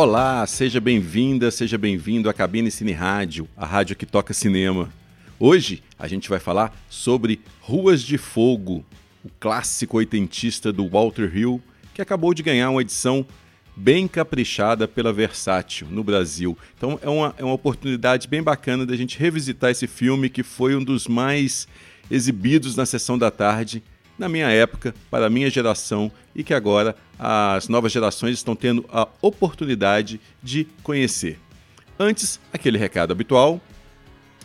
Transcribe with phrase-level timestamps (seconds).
[0.00, 4.88] Olá, seja bem-vinda, seja bem-vindo à Cabine Cine Rádio, a rádio que toca cinema.
[5.40, 8.86] Hoje a gente vai falar sobre Ruas de Fogo,
[9.24, 11.60] o clássico oitentista do Walter Hill,
[11.92, 13.26] que acabou de ganhar uma edição
[13.74, 16.56] bem caprichada pela Versátil no Brasil.
[16.76, 20.76] Então é uma, é uma oportunidade bem bacana da gente revisitar esse filme que foi
[20.76, 21.66] um dos mais
[22.08, 23.82] exibidos na sessão da tarde
[24.18, 28.84] na minha época, para a minha geração e que agora as novas gerações estão tendo
[28.92, 31.38] a oportunidade de conhecer.
[31.98, 33.60] Antes, aquele recado habitual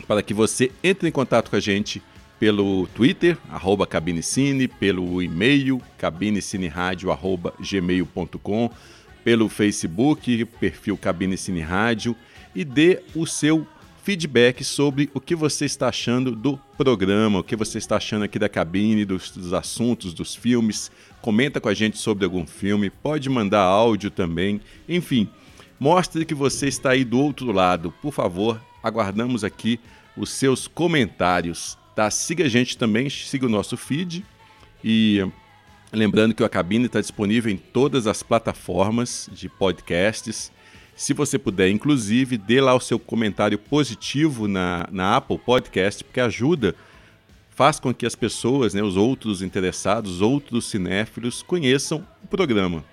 [0.07, 2.03] para que você entre em contato com a gente
[2.39, 8.69] pelo Twitter, arroba cabinecine, pelo e-mail cabinecineradio.gmail.com,
[9.23, 12.13] pelo Facebook, perfil Cabine Cine Rádio
[12.53, 13.65] e dê o seu
[14.03, 18.37] feedback sobre o que você está achando do programa, o que você está achando aqui
[18.37, 20.91] da cabine, dos, dos, assuntos, dos filmes.
[21.21, 24.59] Comenta com a gente sobre algum filme, pode mandar áudio também.
[24.89, 25.29] Enfim,
[25.79, 27.93] mostre que você está aí do outro lado.
[28.01, 29.79] Por favor, aguardamos aqui
[30.17, 31.77] os seus comentários.
[31.95, 32.11] Tá?
[32.11, 34.25] Siga a gente também, siga o nosso feed
[34.83, 35.25] e
[35.93, 40.51] lembrando que a cabine está disponível em todas as plataformas de podcasts
[40.95, 46.19] se você puder, inclusive, dê lá o seu comentário positivo na, na Apple Podcast, porque
[46.19, 46.75] ajuda,
[47.49, 52.83] faz com que as pessoas, né, os outros interessados, outros cinéfilos, conheçam o programa.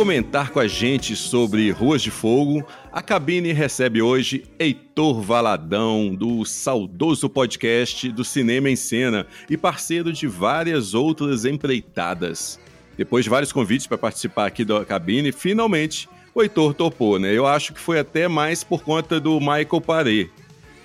[0.00, 6.42] Comentar com a gente sobre Ruas de Fogo, a cabine recebe hoje Heitor Valadão, do
[6.46, 12.58] saudoso podcast do Cinema em Cena e parceiro de várias outras empreitadas.
[12.96, 17.36] Depois de vários convites para participar aqui da cabine, finalmente o Heitor topou, né?
[17.36, 20.30] Eu acho que foi até mais por conta do Michael Paré.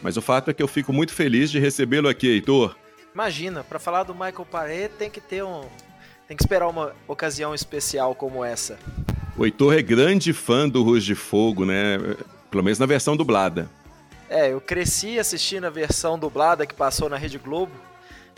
[0.01, 2.75] Mas o fato é que eu fico muito feliz de recebê-lo aqui, Heitor.
[3.13, 5.61] Imagina, para falar do Michael Paré tem que ter um,
[6.27, 8.77] tem que esperar uma ocasião especial como essa.
[9.37, 11.97] O Heitor é grande fã do Ruas de Fogo, né?
[12.49, 13.69] Pelo menos na versão dublada.
[14.29, 17.73] É, eu cresci assistindo a versão dublada que passou na Rede Globo.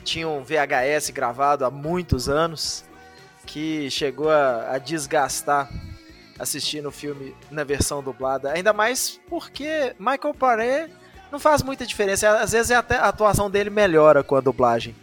[0.03, 2.83] Tinha um VHS gravado há muitos anos
[3.45, 5.69] que chegou a, a desgastar
[6.39, 8.51] assistindo o filme na versão dublada.
[8.51, 10.89] Ainda mais porque Michael Paré
[11.31, 12.39] não faz muita diferença.
[12.39, 14.95] Às vezes até a atuação dele melhora com a dublagem.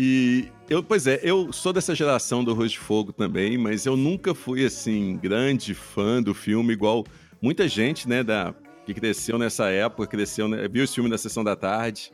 [0.00, 3.96] E eu, pois é, eu sou dessa geração do Arroz de Fogo também, mas eu
[3.96, 7.04] nunca fui assim grande fã do filme igual
[7.42, 8.54] muita gente, né, da
[8.86, 12.12] que cresceu nessa época, cresceu, né, viu esse filme na sessão da tarde.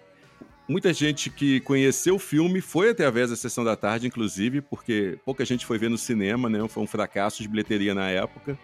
[0.66, 5.44] Muita gente que conheceu o filme foi através da sessão da tarde, inclusive, porque pouca
[5.44, 6.66] gente foi ver no cinema, né?
[6.68, 8.58] Foi um fracasso de bilheteria na época.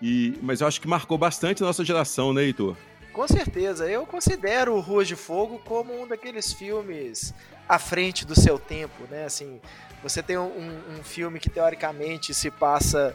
[0.00, 2.74] E, mas eu acho que marcou bastante a nossa geração, né, Heitor?
[3.12, 3.86] Com certeza.
[3.86, 7.34] Eu considero o Ruas de Fogo como um daqueles filmes
[7.70, 9.24] à frente do seu tempo, né?
[9.24, 9.60] Assim,
[10.02, 13.14] você tem um, um filme que teoricamente se passa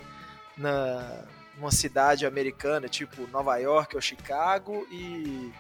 [0.57, 1.25] na
[1.57, 5.53] uma cidade americana, tipo Nova York ou Chicago, e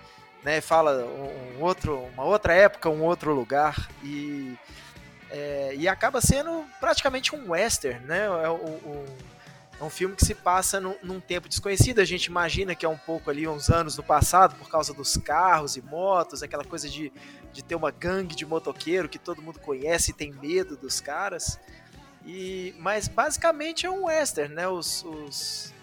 [0.43, 4.57] né, fala um, outro, uma outra época, um outro lugar, e,
[5.31, 8.25] é, e acaba sendo praticamente um western, né?
[8.25, 9.05] É um,
[9.79, 11.99] é um filme que se passa num, num, tempo desconhecido.
[11.99, 15.17] A gente imagina que é um pouco ali, uns anos no passado, por causa dos
[15.17, 17.11] carros e motos, aquela coisa de,
[17.51, 21.59] de ter uma gangue de motoqueiro que todo mundo conhece e tem medo dos caras.
[22.25, 24.67] E, mas basicamente é um western, né?
[24.67, 25.73] Os, os,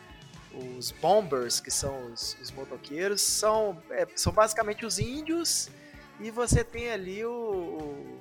[0.55, 5.69] os bombers, que são os, os motoqueiros, são, é, são basicamente os índios.
[6.19, 8.21] E você tem ali o,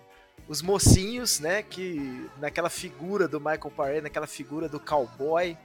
[0.52, 5.58] os mocinhos, né, que naquela figura do Michael Paré, naquela figura do cowboy,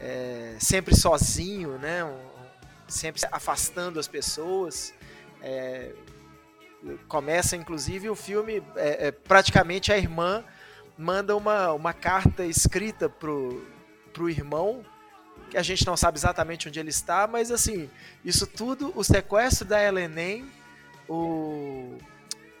[0.00, 2.18] é, sempre sozinho, né, um,
[2.88, 4.92] sempre afastando as pessoas.
[5.40, 5.92] É,
[7.06, 10.42] começa, inclusive, o filme, é, é, praticamente a irmã
[10.98, 13.64] manda uma, uma carta escrita pro,
[14.12, 14.84] pro irmão,
[15.50, 17.88] que a gente não sabe exatamente onde ele está, mas assim,
[18.24, 20.50] isso tudo, o sequestro da Elenem,
[21.08, 21.96] o,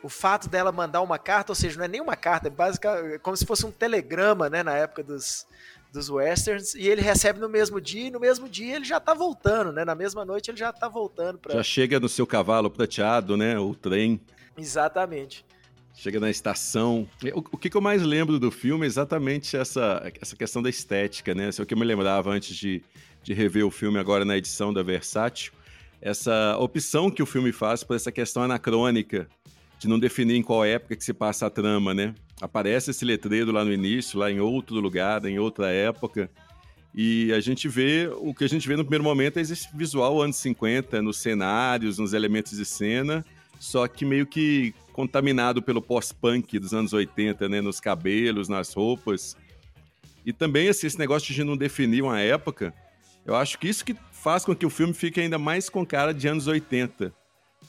[0.02, 3.14] o fato dela mandar uma carta, ou seja, não é nem uma carta, é basicamente
[3.14, 5.46] é como se fosse um telegrama, né, na época dos,
[5.92, 9.14] dos westerns, e ele recebe no mesmo dia, e no mesmo dia ele já tá
[9.14, 9.84] voltando, né?
[9.84, 13.58] Na mesma noite ele já tá voltando para Já chega no seu cavalo prateado, né?
[13.58, 14.20] O trem.
[14.56, 15.44] Exatamente.
[15.94, 17.08] Chega na estação.
[17.34, 20.68] O, o que, que, eu mais lembro do filme é exatamente essa, essa questão da
[20.68, 21.48] estética, né?
[21.48, 22.82] Isso é o que eu me lembrava antes de,
[23.22, 25.52] de rever o filme agora na edição da Versátil.
[26.00, 29.26] Essa opção que o filme faz por essa questão anacrônica
[29.78, 32.14] de não definir em qual época que se passa a trama, né?
[32.40, 36.30] aparece esse letreiro lá no início, lá em outro lugar, em outra época.
[36.94, 40.20] E a gente vê, o que a gente vê no primeiro momento é esse visual
[40.20, 43.24] anos 50, nos cenários, nos elementos de cena,
[43.58, 49.36] só que meio que contaminado pelo pós-punk dos anos 80, né, nos cabelos, nas roupas.
[50.24, 52.72] E também assim, esse negócio de não definir uma época,
[53.26, 56.12] eu acho que isso que faz com que o filme fique ainda mais com cara
[56.12, 57.12] de anos 80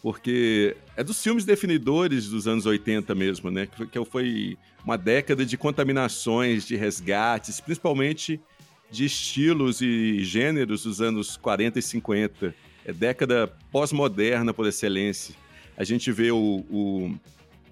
[0.02, 3.68] porque é dos filmes definidores dos anos 80 mesmo, né?
[3.92, 8.40] Que foi uma década de contaminações, de resgates, principalmente
[8.90, 12.56] de estilos e gêneros dos anos 40 e 50.
[12.86, 15.36] É década pós-moderna por excelência.
[15.76, 17.16] A gente vê o, o,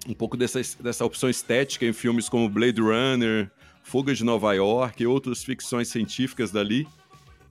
[0.06, 3.50] um pouco dessa, dessa opção estética em filmes como Blade Runner,
[3.82, 6.86] Fuga de Nova York e outras ficções científicas dali,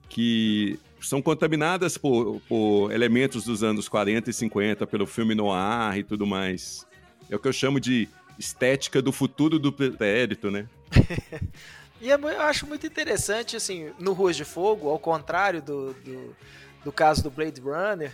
[0.08, 6.02] que são contaminadas por, por elementos dos anos 40 e 50, pelo filme noir e
[6.02, 6.86] tudo mais.
[7.30, 8.08] É o que eu chamo de
[8.38, 10.66] estética do futuro do pretérito, né?
[12.00, 16.36] e é eu acho muito interessante, assim, no Ruas de Fogo, ao contrário do, do,
[16.84, 18.12] do caso do Blade Runner,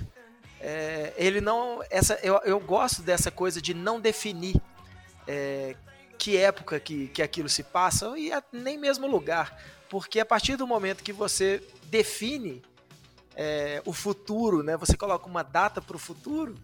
[0.60, 1.82] é, ele não.
[1.90, 4.54] Essa, eu, eu gosto dessa coisa de não definir
[5.26, 5.74] é,
[6.18, 9.60] que época que, que aquilo se passa, e nem mesmo lugar.
[9.88, 12.62] Porque a partir do momento que você define
[13.36, 14.76] é, o futuro, né?
[14.76, 16.54] Você coloca uma data para o futuro.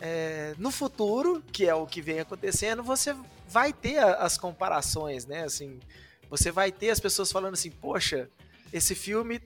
[0.00, 3.14] É, no futuro, que é o que vem acontecendo, você
[3.48, 5.44] vai ter as comparações, né?
[5.44, 5.80] Assim,
[6.30, 8.28] você vai ter as pessoas falando assim, poxa,
[8.72, 9.40] esse filme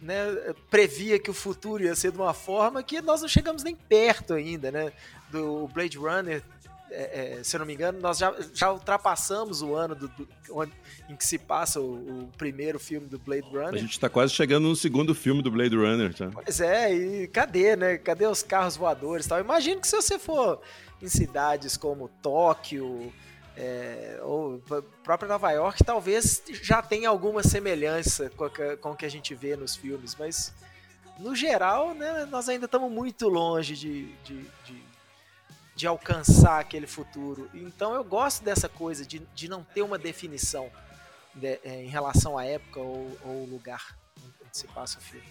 [0.00, 3.74] né, previa que o futuro ia ser de uma forma que nós não chegamos nem
[3.74, 4.92] perto ainda, né?
[5.30, 6.42] Do Blade Runner
[6.90, 10.28] é, é, se eu não me engano, nós já, já ultrapassamos o ano do, do,
[11.08, 13.74] em que se passa o, o, primeiro filme do Blade Runner.
[13.74, 16.30] A gente está quase chegando no segundo filme do Blade Runner, tá?
[16.32, 17.98] Pois é, e cadê, né?
[17.98, 19.40] Cadê os carros voadores e tal?
[19.40, 20.60] Imagino que se você for
[21.00, 23.12] em cidades como Tóquio,
[23.56, 24.62] é, ou
[25.02, 29.34] própria Nova York, talvez já tenha alguma semelhança com, a, com o que a gente
[29.34, 30.54] vê nos filmes, mas
[31.18, 34.87] no geral, né, nós ainda estamos muito longe de, de, de
[35.78, 37.48] de alcançar aquele futuro.
[37.54, 40.68] Então eu gosto dessa coisa de, de não ter uma definição
[41.32, 45.24] de, é, em relação à época ou, ou lugar onde se passa o filme.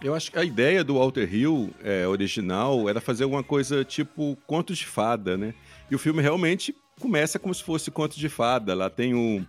[0.00, 4.34] Eu acho que a ideia do Walter Hill é, original era fazer alguma coisa tipo
[4.46, 5.54] conto de fada, né?
[5.90, 8.74] E o filme realmente começa como se fosse conto de fada.
[8.74, 9.44] Lá tem o,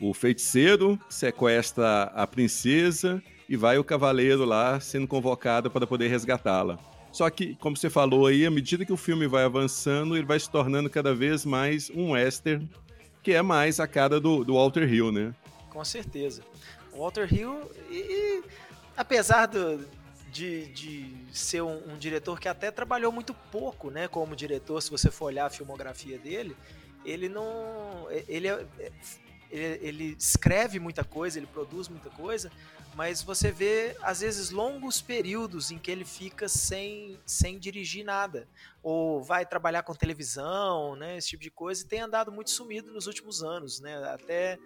[0.00, 6.78] o feiticeiro, sequestra a princesa e vai o cavaleiro lá sendo convocado para poder resgatá-la.
[7.12, 10.38] Só que, como você falou aí, à medida que o filme vai avançando, ele vai
[10.38, 12.68] se tornando cada vez mais um western,
[13.22, 15.34] que é mais a cara do, do Walter Hill, né?
[15.70, 16.42] Com certeza.
[16.92, 18.42] Walter Hill, e, e
[18.96, 19.84] apesar do,
[20.30, 24.90] de, de ser um, um, diretor que até trabalhou muito pouco, né, como diretor, se
[24.90, 26.56] você for olhar a filmografia dele,
[27.04, 28.66] ele não, ele, é,
[29.50, 32.50] ele, ele escreve muita coisa, ele produz muita coisa,
[32.98, 38.48] mas você vê às vezes longos períodos em que ele fica sem, sem dirigir nada
[38.82, 42.92] ou vai trabalhar com televisão, né, esse tipo de coisa e tem andado muito sumido
[42.92, 43.94] nos últimos anos, né?
[44.12, 44.58] Até,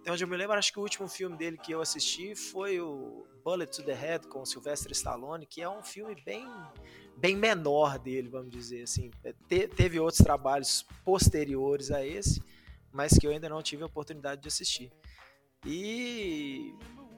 [0.00, 2.80] até onde eu me lembro, acho que o último filme dele que eu assisti foi
[2.80, 6.44] o Bullet to the Head com Sylvester Stallone, que é um filme bem
[7.16, 9.12] bem menor dele, vamos dizer assim.
[9.48, 12.42] Te, teve outros trabalhos posteriores a esse,
[12.92, 14.90] mas que eu ainda não tive a oportunidade de assistir.
[15.64, 16.74] E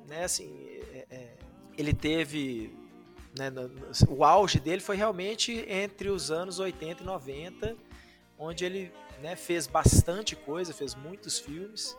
[0.08, 0.50] né, assim,
[0.92, 1.34] é, é,
[1.76, 2.74] ele teve,
[3.38, 7.76] né, no, no, o auge dele foi realmente entre os anos 80 e 90,
[8.38, 11.96] onde ele né, fez bastante coisa, fez muitos filmes.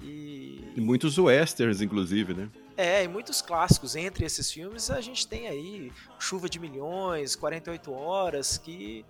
[0.00, 0.72] E...
[0.76, 2.50] e muitos westerns, inclusive, né?
[2.76, 3.94] É, e muitos clássicos.
[3.94, 9.04] Entre esses filmes, a gente tem aí Chuva de Milhões, 48 Horas, que,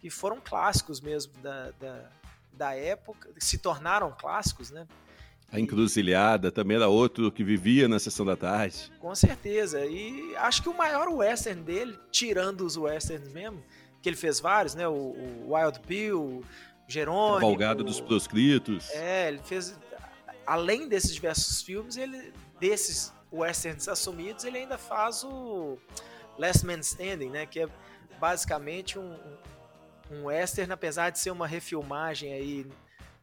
[0.00, 2.10] que foram clássicos mesmo da, da,
[2.52, 4.86] da época, se tornaram clássicos, né?
[5.54, 8.90] A Encruzilhada também era outro que vivia na sessão da tarde.
[8.98, 9.86] Com certeza.
[9.86, 13.62] E acho que o maior western dele, tirando os westerns mesmo,
[14.02, 14.88] que ele fez vários, né?
[14.88, 16.42] O, o Wild Bill,
[16.88, 17.38] Jerônimo.
[17.38, 18.90] Cavalgada dos Proscritos.
[18.90, 19.78] É, ele fez.
[20.44, 25.78] Além desses diversos filmes, ele desses westerns assumidos, ele ainda faz o
[26.36, 27.46] Last Man Standing, né?
[27.46, 27.68] Que é
[28.18, 29.16] basicamente um,
[30.10, 32.66] um western, apesar de ser uma refilmagem aí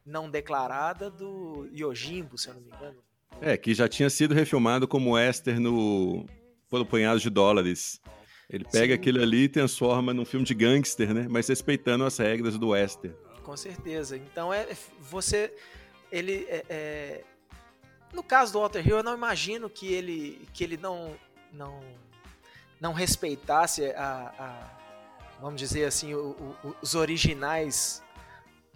[0.04, 3.02] não declarada do Yojimbo, se eu não me engano.
[3.40, 6.26] É, que já tinha sido refilmado como western no
[6.68, 8.00] Por Punhados de Dólares.
[8.48, 9.00] Ele pega Sim.
[9.00, 11.26] aquilo ali e transforma num filme de gangster, né?
[11.28, 13.16] Mas respeitando as regras do western.
[13.42, 14.16] Com certeza.
[14.16, 14.68] Então é
[15.00, 15.52] você,
[16.10, 17.24] ele é, é...
[18.12, 21.16] no caso do Walter Hill, eu não imagino que ele que ele não
[21.52, 21.80] não
[22.80, 26.30] não respeitasse a, a vamos dizer assim o,
[26.62, 28.02] o, os originais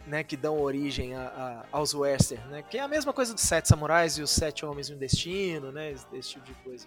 [0.06, 3.42] né, que dão origem a, a, aos western, né, que é a mesma coisa dos
[3.42, 6.86] Sete Samurais e os Sete Homens e um Destino, né, esse tipo de coisa.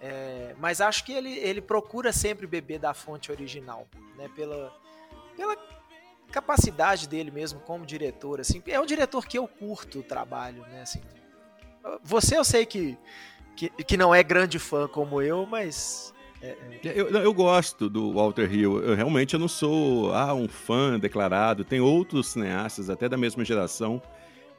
[0.00, 4.72] É, mas acho que ele, ele procura sempre beber da fonte original, né, pela,
[5.36, 5.56] pela
[6.30, 10.82] capacidade dele mesmo como diretor, assim, é um diretor que eu curto o trabalho, né,
[10.82, 11.00] assim.
[12.02, 12.98] Você eu sei que,
[13.54, 16.12] que, que não é grande fã como eu, mas.
[16.84, 18.82] Eu, eu, gosto do Walter Hill.
[18.82, 21.64] Eu realmente eu não sou ah, um fã declarado.
[21.64, 24.00] Tem outros cineastas, até da mesma geração,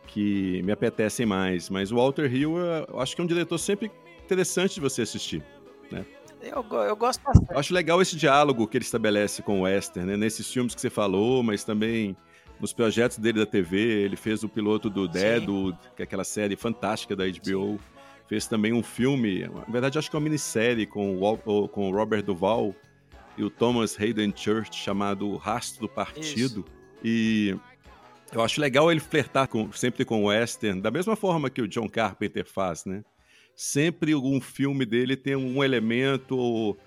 [0.08, 1.70] que me apetecem mais.
[1.70, 3.92] Mas o Walter Hill, eu acho que é um diretor sempre
[4.24, 5.44] interessante de você assistir.
[5.92, 6.06] Né?
[6.42, 7.52] Eu, eu gosto bastante.
[7.52, 10.18] Eu acho legal esse diálogo que ele estabelece com o Western, né?
[10.18, 12.16] nesses filmes que você falou, mas também
[12.60, 13.78] nos projetos dele da TV.
[13.78, 17.80] Ele fez o piloto do Deadwood, que é aquela série fantástica da HBO.
[17.80, 17.97] Sim
[18.28, 21.94] fez também um filme, na verdade acho que é uma minissérie com o, com o
[21.94, 22.76] Robert Duval
[23.38, 26.66] e o Thomas Hayden Church chamado Rastro do Partido.
[26.66, 26.78] Isso.
[27.04, 27.56] E
[28.34, 31.68] eu acho legal ele flertar com, sempre com o western, da mesma forma que o
[31.68, 33.04] John Carpenter faz, né?
[33.56, 36.78] Sempre um filme dele tem um elemento ou,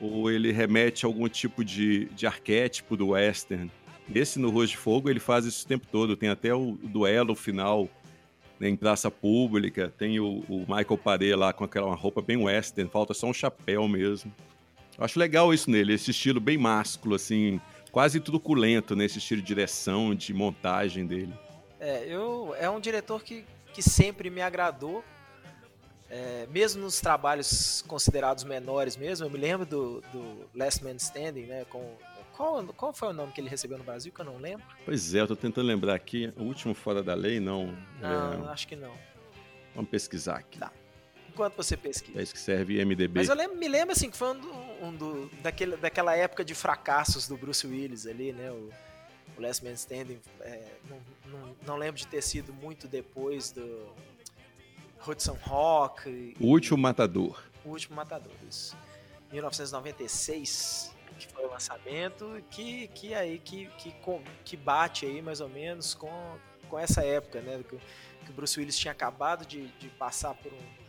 [0.00, 3.70] ou ele remete a algum tipo de, de arquétipo do western.
[4.14, 7.34] Esse no Rosto de Fogo ele faz isso o tempo todo, tem até o duelo
[7.34, 7.88] final
[8.60, 13.14] em praça pública, tem o, o Michael Paré lá com aquela roupa bem western, falta
[13.14, 14.32] só um chapéu mesmo.
[14.96, 17.60] Eu acho legal isso nele, esse estilo bem másculo, assim,
[17.92, 21.32] quase truculento nesse estilo de direção, de montagem dele.
[21.78, 25.04] É, eu, é um diretor que, que sempre me agradou,
[26.10, 31.42] é, mesmo nos trabalhos considerados menores mesmo, eu me lembro do, do Last Man Standing,
[31.42, 31.96] né, com
[32.38, 34.64] qual, qual foi o nome que ele recebeu no Brasil que eu não lembro?
[34.84, 36.32] Pois é, eu tô tentando lembrar aqui.
[36.36, 37.76] O último Fora da Lei, não.
[38.00, 38.52] Não, é...
[38.52, 38.94] acho que não.
[39.74, 40.60] Vamos pesquisar aqui.
[40.60, 40.70] Tá.
[41.28, 42.16] Enquanto você pesquisa.
[42.16, 43.18] É isso que serve MDB.
[43.18, 44.52] Mas eu lembro, me lembro assim que foi um, do,
[44.84, 48.52] um do, daquele, daquela época de fracassos do Bruce Willis ali, né?
[48.52, 48.70] O,
[49.36, 50.20] o Last Man Standing.
[50.40, 53.92] É, não, não, não, lembro de ter sido muito depois do
[55.04, 56.36] Hudson Rock.
[56.38, 57.42] O Último Matador.
[57.64, 58.76] O Último Matador, isso.
[59.32, 60.96] 1996
[61.26, 63.94] que foi o lançamento, que, que aí que, que,
[64.44, 67.62] que bate aí mais ou menos com, com essa época, né?
[67.68, 67.78] Que,
[68.24, 70.88] que o Bruce Willis tinha acabado de, de passar por um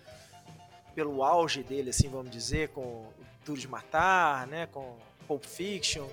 [0.94, 3.08] pelo auge dele, assim, vamos dizer, com
[3.46, 4.68] Duro de Matar, né?
[4.68, 6.08] Com Pulp Fiction.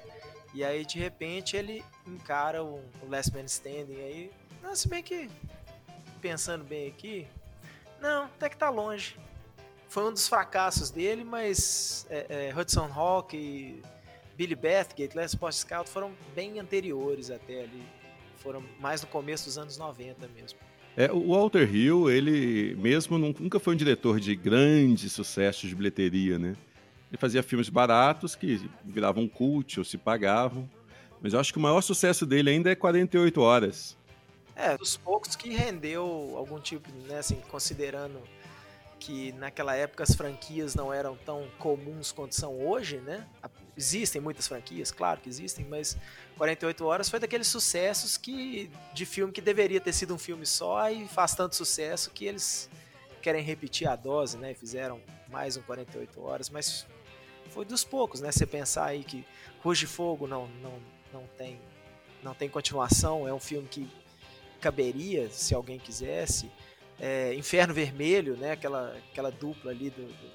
[0.54, 4.30] E aí, de repente, ele encara o, o Last Man Standing aí.
[4.62, 5.28] Não, se bem que,
[6.20, 7.26] pensando bem aqui,
[8.00, 9.18] não, até que tá longe.
[9.88, 13.82] Foi um dos fracassos dele, mas é, é, Hudson Hawk e
[14.36, 17.82] Billy Bathgate, Last Post Scout foram bem anteriores até ali.
[18.36, 20.58] Foram mais no começo dos anos 90 mesmo.
[20.96, 26.38] É, o Walter Hill, ele mesmo nunca foi um diretor de grande sucesso de bilheteria,
[26.38, 26.56] né?
[27.10, 30.68] Ele fazia filmes baratos que viravam cult ou se pagavam.
[31.20, 33.96] Mas eu acho que o maior sucesso dele ainda é 48 Horas.
[34.54, 38.20] É, dos poucos que rendeu algum tipo, né, assim, considerando
[38.98, 43.26] que naquela época as franquias não eram tão comuns quanto são hoje, né?
[43.76, 45.96] Existem muitas franquias, claro que existem, mas
[46.38, 50.90] 48 Horas foi daqueles sucessos que de filme que deveria ter sido um filme só
[50.90, 52.70] e faz tanto sucesso que eles
[53.20, 54.54] querem repetir a dose, né?
[54.54, 56.86] Fizeram mais um 48 Horas, mas
[57.50, 58.32] foi dos poucos, né?
[58.32, 59.26] Você pensar aí que
[59.62, 60.80] Ruge de Fogo não, não,
[61.12, 61.60] não tem
[62.22, 63.88] não tem continuação, é um filme que
[64.60, 66.50] caberia se alguém quisesse
[66.98, 68.52] é, Inferno Vermelho, né?
[68.52, 70.30] Aquela, aquela dupla ali do, do,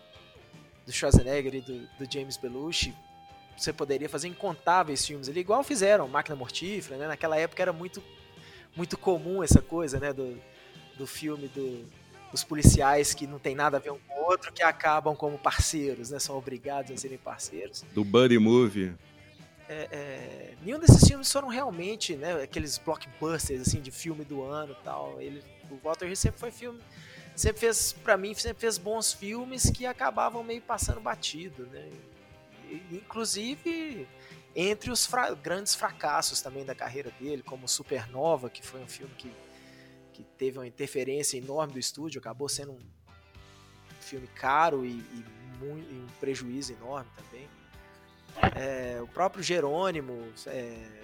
[0.86, 2.94] do Schwarzenegger e do, do, James Belushi.
[3.58, 7.08] Você poderia fazer incontáveis filmes ali, igual fizeram Máquina Mortífera, né?
[7.08, 8.02] Naquela época era muito,
[8.76, 10.12] muito comum essa coisa, né?
[10.14, 10.38] Do,
[10.98, 11.86] do filme do,
[12.32, 15.38] dos policiais que não tem nada a ver um com o outro, que acabam como
[15.38, 16.20] parceiros, né?
[16.20, 17.84] São obrigados a serem parceiros.
[17.94, 18.94] Do Buddy Movie.
[19.70, 24.76] é, é, nenhum desses filmes foram realmente né, aqueles blockbusters assim de filme do ano
[24.84, 25.22] tal.
[25.22, 26.80] Ele, o Walter Hill sempre foi filme,
[27.36, 31.90] sempre fez para mim sempre fez bons filmes que acabavam meio passando batido, né?
[32.92, 34.08] Inclusive
[34.56, 39.14] entre os fra grandes fracassos também da carreira dele, como Supernova, que foi um filme
[39.16, 39.32] que,
[40.14, 42.80] que teve uma interferência enorme do estúdio, acabou sendo um
[44.02, 45.26] filme caro e, e,
[45.62, 47.48] e um prejuízo enorme também.
[48.56, 51.02] É, o próprio Jerônimo, é,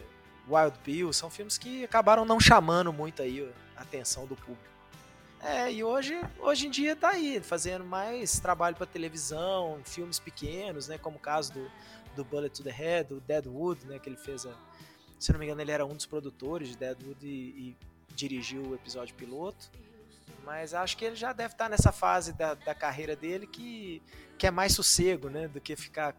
[0.48, 4.77] Wild Bill, são filmes que acabaram não chamando muito aí a atenção do público.
[5.41, 10.88] É, e hoje, hoje em dia tá aí, fazendo mais trabalho para televisão, filmes pequenos,
[10.88, 11.72] né, como o caso do,
[12.15, 14.53] do Bullet to the Head, do Deadwood, né, que ele fez a,
[15.20, 17.77] se não me engano ele era um dos produtores de Deadwood e, e
[18.15, 19.70] dirigiu o episódio piloto.
[20.44, 24.01] Mas acho que ele já deve estar tá nessa fase da, da carreira dele que,
[24.38, 26.15] que é mais sossego, né, do que ficar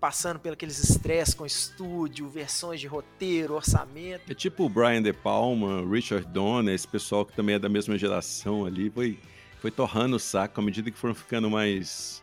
[0.00, 4.30] passando pelos estresses com estúdio, versões de roteiro, orçamento.
[4.30, 7.98] É tipo o Brian De Palma, Richard Donner, esse pessoal que também é da mesma
[7.98, 9.18] geração ali, foi,
[9.60, 12.22] foi torrando o saco à medida que foram ficando mais,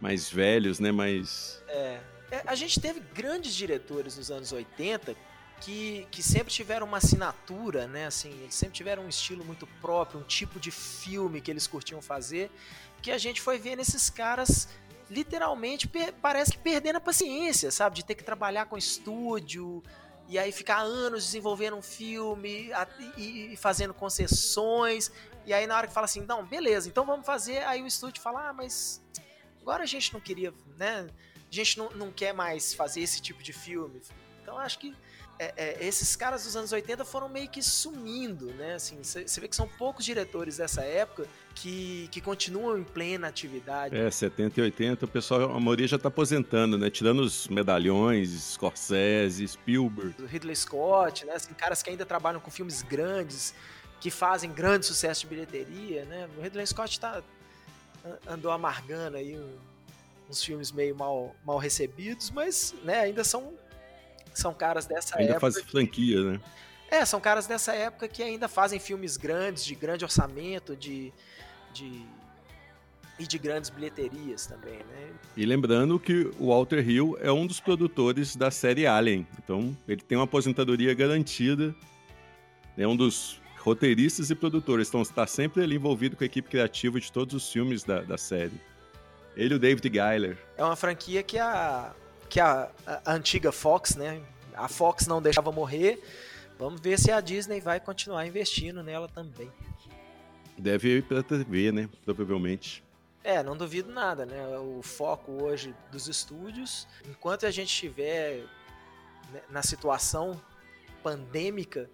[0.00, 0.90] mais velhos, né?
[0.90, 1.62] Mais...
[1.68, 5.14] É, é a gente teve grandes diretores nos anos 80
[5.60, 8.06] que, que sempre tiveram uma assinatura, né?
[8.06, 12.00] Assim, eles sempre tiveram um estilo muito próprio, um tipo de filme que eles curtiam
[12.00, 12.50] fazer,
[13.02, 14.68] que a gente foi ver nesses caras
[15.10, 15.88] literalmente
[16.20, 17.96] parece que perdendo a paciência, sabe?
[17.96, 19.82] De ter que trabalhar com estúdio
[20.28, 22.70] e aí ficar anos desenvolvendo um filme
[23.16, 25.10] e fazendo concessões.
[25.46, 28.20] E aí na hora que fala assim, não, beleza, então vamos fazer, aí o estúdio
[28.20, 29.02] fala, ah, mas
[29.62, 31.08] agora a gente não queria, né?
[31.50, 34.02] A gente não, não quer mais fazer esse tipo de filme.
[34.42, 34.94] Então acho que
[35.38, 38.74] é, é, esses caras dos anos 80 foram meio que sumindo, né?
[38.74, 43.96] Assim, você vê que são poucos diretores dessa época que, que continuam em plena atividade.
[43.96, 46.90] É, 70 e 80, o pessoal, a maioria já está aposentando, né?
[46.90, 50.26] Tirando os medalhões, Scorsese, Spielberg.
[50.26, 51.34] Ridley Scott, né?
[51.34, 53.54] Assim, caras que ainda trabalham com filmes grandes,
[54.00, 56.28] que fazem grande sucesso de bilheteria, né?
[56.36, 57.22] O Ridley Scott tá,
[58.26, 59.56] andou amargando aí um,
[60.28, 63.52] uns filmes meio mal, mal recebidos, mas né, ainda são
[64.34, 65.46] são caras dessa ainda época.
[65.46, 66.40] Ainda fazem franquia, né?
[66.90, 71.12] É, são caras dessa época que ainda fazem filmes grandes, de grande orçamento, de.
[71.72, 72.06] de
[73.18, 75.10] e de grandes bilheterias também, né?
[75.36, 80.00] E lembrando que o Walter Hill é um dos produtores da série Alien, então ele
[80.00, 81.74] tem uma aposentadoria garantida,
[82.76, 87.00] é um dos roteiristas e produtores, então está sempre ali envolvido com a equipe criativa
[87.00, 88.60] de todos os filmes da, da série.
[89.36, 90.38] Ele e o David Geiler.
[90.56, 91.94] É uma franquia que a,
[92.28, 94.22] que a, a, antiga Fox, né?
[94.54, 96.02] A Fox não deixava morrer.
[96.58, 99.50] Vamos ver se a Disney vai continuar investindo nela também.
[100.56, 101.88] Deve ir pra TV, né?
[102.04, 102.82] Provavelmente.
[103.22, 104.58] É, não duvido nada, né?
[104.58, 108.44] O foco hoje dos estúdios, enquanto a gente estiver
[109.32, 110.40] né, na situação
[111.02, 111.88] pandêmica,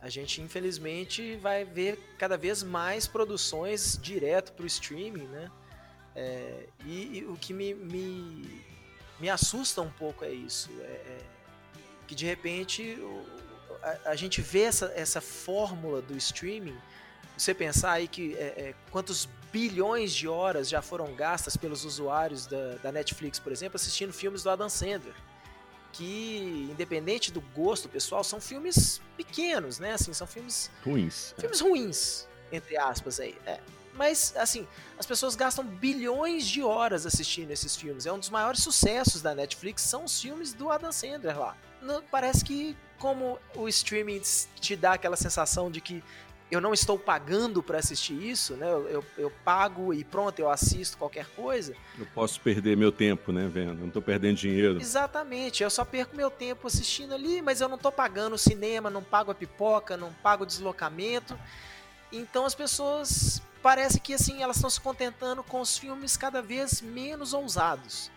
[0.00, 5.50] a gente infelizmente vai ver cada vez mais produções direto para o streaming, né?
[6.14, 8.64] É, e, e, o que me, me,
[9.20, 10.70] me assusta um pouco é isso.
[10.80, 11.18] É, é
[12.06, 12.98] que de repente
[13.82, 16.76] a, a, gente vê essa, essa fórmula do streaming.
[17.36, 22.46] Você pensar aí que é, é, quantos bilhões de horas já foram gastas pelos usuários
[22.46, 25.14] da, da Netflix, por exemplo, assistindo filmes do Adam Sandler
[25.94, 29.92] que, independente do gosto pessoal, são filmes pequenos, né?
[29.92, 31.34] Assim, são filmes ruins.
[31.38, 33.36] Filmes ruins, entre aspas aí.
[33.46, 33.60] É.
[33.94, 34.66] Mas, assim,
[34.98, 38.06] as pessoas gastam bilhões de horas assistindo esses filmes.
[38.06, 41.56] É um dos maiores sucessos da Netflix, são os filmes do Adam Sandler lá.
[42.10, 44.20] parece que, como o streaming
[44.60, 46.02] te dá aquela sensação de que
[46.50, 48.70] eu não estou pagando para assistir isso, né?
[48.70, 51.74] Eu, eu, eu, pago e pronto, eu assisto qualquer coisa.
[51.98, 53.70] Eu posso perder meu tempo, né, vendo?
[53.70, 54.80] Eu não estou perdendo dinheiro.
[54.80, 58.90] Exatamente, eu só perco meu tempo assistindo ali, mas eu não estou pagando o cinema,
[58.90, 61.38] não pago a pipoca, não pago o deslocamento.
[62.12, 66.82] Então as pessoas parece que assim elas estão se contentando com os filmes cada vez
[66.82, 68.12] menos ousados.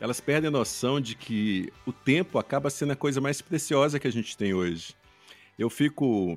[0.00, 4.08] Elas perdem a noção de que o tempo acaba sendo a coisa mais preciosa que
[4.08, 4.96] a gente tem hoje.
[5.56, 6.36] Eu fico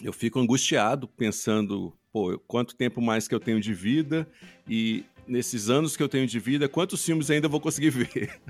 [0.00, 4.26] eu fico angustiado pensando, pô, quanto tempo mais que eu tenho de vida
[4.68, 8.40] e nesses anos que eu tenho de vida, quantos filmes ainda vou conseguir ver?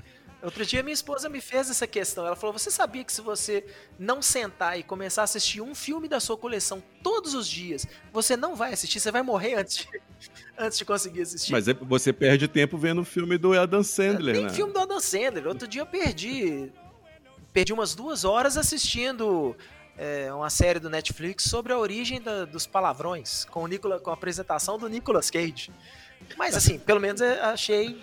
[0.43, 2.25] Outro dia minha esposa me fez essa questão.
[2.25, 3.63] Ela falou: Você sabia que se você
[3.99, 8.35] não sentar e começar a assistir um filme da sua coleção todos os dias, você
[8.35, 9.87] não vai assistir, você vai morrer antes de,
[10.57, 11.51] antes de conseguir assistir?
[11.51, 14.49] Mas é, você perde tempo vendo o filme do Adam Sandler, Tem né?
[14.49, 15.47] filme do Adam Sandler.
[15.47, 16.71] Outro dia eu perdi.
[17.53, 19.55] Perdi umas duas horas assistindo
[19.97, 24.09] é, uma série do Netflix sobre a origem da, dos palavrões, com, o Nicola, com
[24.09, 25.69] a apresentação do Nicolas Cage.
[26.37, 28.01] Mas assim, pelo menos achei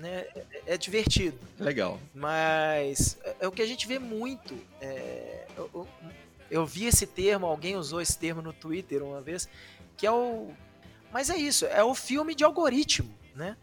[0.00, 0.24] né?
[0.34, 1.38] É, é divertido.
[1.58, 2.00] Legal.
[2.14, 4.56] Mas é, é o que a gente vê muito.
[4.80, 5.86] É, eu,
[6.50, 9.48] eu, vi esse termo, alguém usou esse termo no Twitter uma vez,
[9.96, 10.50] que é o.
[11.12, 13.56] Mas é isso, é o filme de algoritmo, né?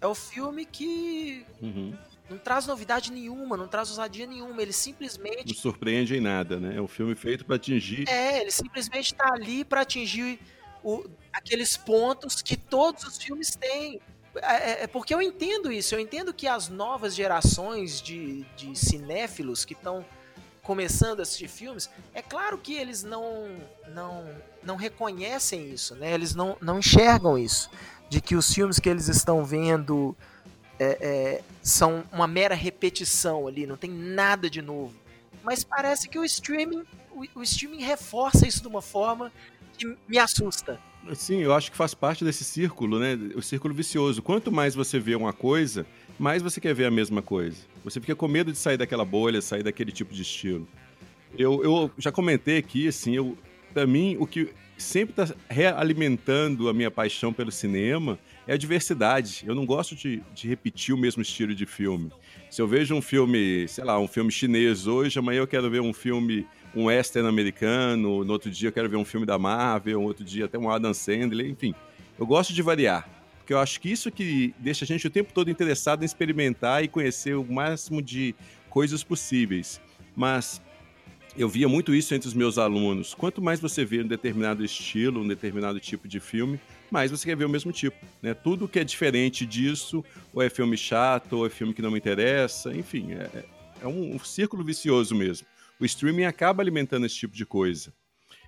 [0.00, 1.96] É o filme que uhum.
[2.28, 4.62] não traz novidade nenhuma, não traz ousadia nenhuma.
[4.62, 5.48] Ele simplesmente.
[5.48, 6.76] Não surpreende em nada, né?
[6.76, 8.08] É um filme feito para atingir.
[8.08, 10.40] É, ele simplesmente está ali para atingir
[10.82, 14.00] o, aqueles pontos que todos os filmes têm.
[14.36, 18.74] É, é, é, porque eu entendo isso, eu entendo que as novas gerações de, de
[18.78, 20.04] cinéfilos que estão
[20.62, 23.48] começando a assistir filmes, é claro que eles não
[23.88, 24.24] não,
[24.62, 26.12] não reconhecem isso, né?
[26.12, 27.68] Eles não, não enxergam isso,
[28.08, 30.16] de que os filmes que eles estão vendo
[30.78, 34.94] é, é, são uma mera repetição ali, não tem nada de novo.
[35.42, 39.32] Mas parece que o streaming o, o streaming reforça isso de uma forma
[39.76, 40.80] que me assusta.
[41.14, 43.18] Sim, eu acho que faz parte desse círculo, né?
[43.34, 44.22] O círculo vicioso.
[44.22, 45.84] Quanto mais você vê uma coisa,
[46.18, 47.56] mais você quer ver a mesma coisa.
[47.84, 50.66] Você fica com medo de sair daquela bolha, sair daquele tipo de estilo.
[51.36, 53.36] Eu, eu já comentei aqui, assim, eu,
[53.72, 54.50] pra mim, o que
[54.82, 59.44] sempre está realimentando a minha paixão pelo cinema é a diversidade.
[59.46, 62.10] Eu não gosto de, de, repetir o mesmo estilo de filme.
[62.50, 65.80] Se eu vejo um filme, sei lá, um filme chinês hoje, amanhã eu quero ver
[65.80, 70.00] um filme um western americano, no outro dia eu quero ver um filme da Marvel,
[70.00, 71.74] no outro dia até um Adam Sandler, enfim.
[72.18, 75.32] Eu gosto de variar, porque eu acho que isso que deixa a gente o tempo
[75.32, 78.34] todo interessado em experimentar e conhecer o máximo de
[78.70, 79.80] coisas possíveis.
[80.16, 80.62] Mas
[81.36, 83.14] eu via muito isso entre os meus alunos.
[83.14, 87.36] Quanto mais você vê um determinado estilo, um determinado tipo de filme, mais você quer
[87.36, 87.96] ver o mesmo tipo.
[88.20, 88.34] Né?
[88.34, 91.98] Tudo que é diferente disso, ou é filme chato, ou é filme que não me
[91.98, 93.44] interessa, enfim, é,
[93.82, 95.46] é um, um círculo vicioso mesmo
[95.82, 97.92] o streaming acaba alimentando esse tipo de coisa.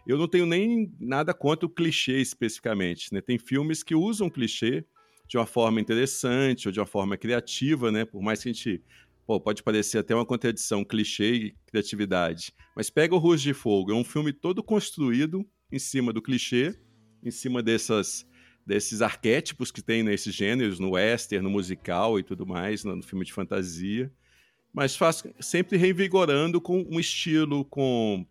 [0.06, 3.20] Eu não tenho nem nada contra o clichê especificamente, né?
[3.20, 4.84] Tem filmes que usam clichê
[5.26, 8.04] de uma forma interessante ou de uma forma criativa, né?
[8.04, 8.82] Por mais que a gente
[9.26, 12.52] pô, pode parecer até uma contradição, clichê e criatividade.
[12.76, 16.74] Mas pega o Ruas de Fogo, é um filme todo construído em cima do clichê,
[17.22, 18.26] em cima dessas
[18.66, 23.22] desses arquétipos que tem nesses gêneros, no western, no musical e tudo mais, no filme
[23.22, 24.10] de fantasia
[24.74, 28.26] mas faz sempre reinvigorando com um estilo, com,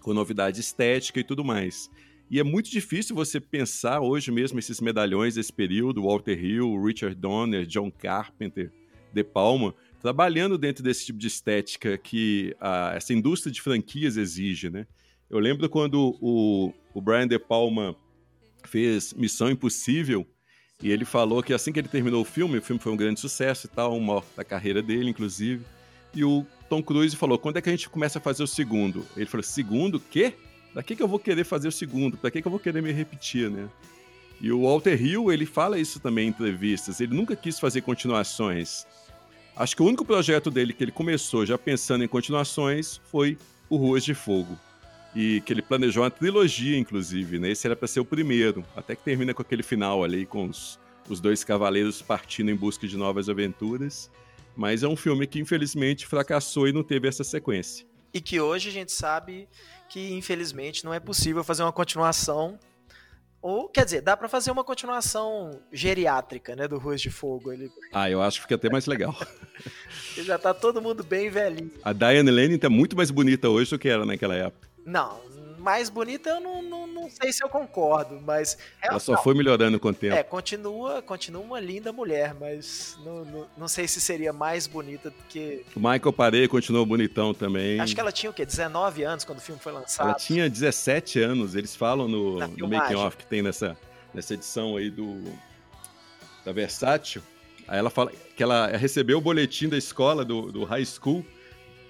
[0.00, 1.90] com novidade estética e tudo mais.
[2.30, 7.14] E é muito difícil você pensar hoje mesmo esses medalhões desse período, Walter Hill, Richard
[7.14, 8.72] Donner, John Carpenter,
[9.12, 14.68] De Palma, trabalhando dentro desse tipo de estética que a, essa indústria de franquias exige,
[14.68, 14.86] né?
[15.30, 17.96] Eu lembro quando o, o Brian De Palma
[18.66, 20.26] fez Missão Impossível,
[20.82, 23.18] e ele falou que assim que ele terminou o filme, o filme foi um grande
[23.18, 25.64] sucesso e tal, uma da carreira dele, inclusive.
[26.14, 29.06] E o Tom Cruise falou: quando é que a gente começa a fazer o segundo?
[29.16, 29.98] Ele falou: segundo?
[29.98, 30.34] Quê?
[30.74, 32.18] Pra que, que eu vou querer fazer o segundo?
[32.18, 33.70] Pra que, que eu vou querer me repetir, né?
[34.38, 37.00] E o Walter Hill, ele fala isso também em entrevistas.
[37.00, 38.86] Ele nunca quis fazer continuações.
[39.56, 43.38] Acho que o único projeto dele que ele começou já pensando em continuações foi
[43.70, 44.58] o Ruas de Fogo.
[45.14, 47.50] E que ele planejou uma trilogia, inclusive, né?
[47.50, 48.64] Esse era para ser o primeiro.
[48.74, 52.88] Até que termina com aquele final ali, com os, os dois cavaleiros partindo em busca
[52.88, 54.10] de novas aventuras.
[54.56, 57.86] Mas é um filme que infelizmente fracassou e não teve essa sequência.
[58.12, 59.48] E que hoje a gente sabe
[59.88, 62.58] que infelizmente não é possível fazer uma continuação.
[63.44, 67.52] Ou, quer dizer, dá para fazer uma continuação geriátrica, né, do Ruas de Fogo.
[67.52, 67.70] Ele...
[67.92, 69.14] Ah, eu acho que fica até mais legal.
[70.16, 71.70] já tá todo mundo bem velhinho.
[71.84, 74.66] A Diane Lane tá muito mais bonita hoje do que era naquela época.
[74.86, 75.20] Não,
[75.64, 78.58] mais bonita eu não, não, não sei se eu concordo, mas.
[78.82, 80.14] Ela só foi melhorando com o tempo.
[80.14, 85.08] É, continua, continua uma linda mulher, mas não, não, não sei se seria mais bonita
[85.08, 85.64] do que.
[85.74, 87.80] O Michael Paré continuou bonitão também.
[87.80, 88.44] Acho que ela tinha o quê?
[88.44, 90.06] 19 anos quando o filme foi lançado?
[90.06, 93.74] Ela tinha 17 anos, eles falam no, no making off que tem nessa,
[94.12, 95.22] nessa edição aí do.
[96.44, 97.22] da Versátil.
[97.66, 101.24] Aí ela fala que ela recebeu o boletim da escola, do, do high school,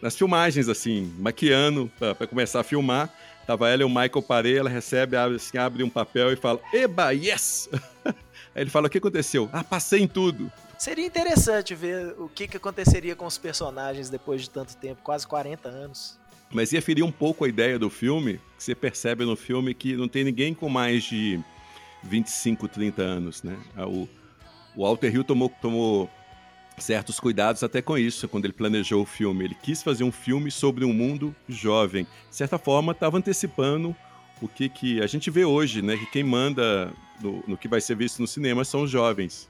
[0.00, 3.12] nas filmagens, assim, maquiando para começar a filmar.
[3.46, 6.60] Tava ela e o Michael Paré, ela recebe, abre, assim, abre um papel e fala,
[6.72, 7.68] Eba, yes!
[8.54, 9.50] Aí ele fala, o que aconteceu?
[9.52, 10.50] Ah, passei em tudo.
[10.78, 15.26] Seria interessante ver o que, que aconteceria com os personagens depois de tanto tempo, quase
[15.26, 16.18] 40 anos.
[16.50, 19.96] Mas ia ferir um pouco a ideia do filme, que você percebe no filme que
[19.96, 21.40] não tem ninguém com mais de
[22.02, 23.58] 25, 30 anos, né?
[23.76, 24.08] Ah, o,
[24.76, 26.08] o Walter Hill tomou, tomou
[26.78, 29.44] certos cuidados até com isso, quando ele planejou o filme.
[29.44, 32.04] Ele quis fazer um filme sobre um mundo jovem.
[32.28, 33.94] De certa forma, estava antecipando
[34.40, 35.96] o que, que a gente vê hoje, né?
[35.96, 39.48] Que quem manda no, no, que vai ser visto no cinema são os jovens.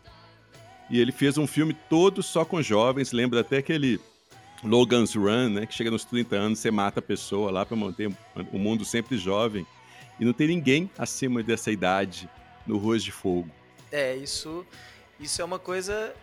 [0.90, 3.98] E ele fez um filme todo só com jovens, lembra até aquele
[4.62, 5.66] Logan's Run, né?
[5.66, 8.12] Que chega nos 30 anos, você mata a pessoa lá para manter
[8.52, 9.66] o mundo sempre jovem.
[10.20, 12.28] E não tem ninguém acima dessa idade
[12.66, 13.50] no Ruas de Fogo.
[13.90, 14.64] É, isso,
[15.18, 16.14] isso é uma coisa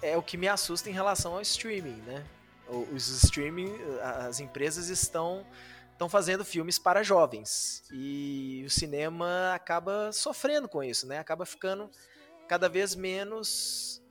[0.00, 2.24] é o que me assusta em relação ao streaming, né?
[2.92, 3.70] Os streaming,
[4.26, 5.44] as empresas estão
[5.92, 11.18] estão fazendo filmes para jovens e o cinema acaba sofrendo com isso, né?
[11.18, 11.88] Acaba ficando
[12.48, 14.02] cada vez menos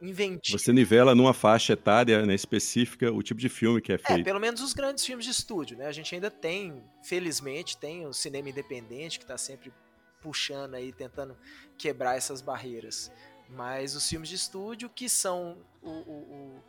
[0.00, 0.58] inventivo.
[0.58, 4.20] Você nivela numa faixa etária né, específica o tipo de filme que é, é feito.
[4.20, 5.86] É, pelo menos os grandes filmes de estúdio, né?
[5.86, 9.72] A gente ainda tem, felizmente, tem o cinema independente que está sempre
[10.20, 11.36] puxando aí, tentando
[11.78, 13.10] quebrar essas barreiras.
[13.48, 16.62] Mas os filmes de estúdio, que são o, o,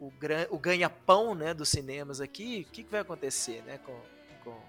[0.00, 0.12] o, o,
[0.50, 3.98] o ganha-pão né, dos cinemas aqui, o que, que vai acontecer né, com,
[4.44, 4.60] com,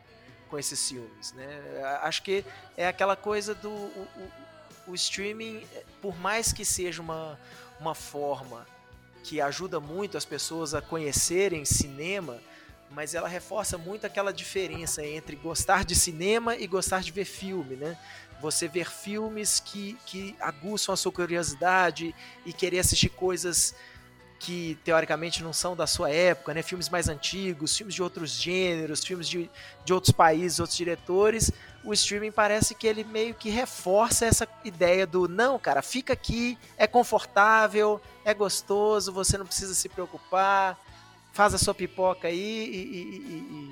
[0.50, 1.34] com esses filmes?
[1.34, 1.82] Né?
[2.02, 2.45] Acho que
[2.78, 3.69] é aquela coisa do.
[3.69, 4.08] O,
[4.88, 5.63] o, o streaming,
[6.02, 7.39] por mais que seja uma,
[7.80, 8.65] uma forma
[9.24, 12.39] que ajuda muito as pessoas a conhecerem cinema,
[12.91, 17.75] mas ela reforça muito aquela diferença entre gostar de cinema e gostar de ver filme,
[17.75, 17.97] né?
[18.41, 23.75] Você ver filmes que, que aguçam a sua curiosidade e querer assistir coisas
[24.39, 26.62] que teoricamente não são da sua época, né?
[26.62, 29.52] Filmes mais antigos, filmes de outros gêneros, filmes de,
[29.84, 31.52] de outros países, outros diretores.
[31.84, 36.58] O streaming parece que ele meio que reforça essa ideia do não, cara, fica aqui,
[36.78, 40.78] é confortável, é gostoso, você não precisa se preocupar,
[41.39, 43.71] faz a sua pipoca aí e,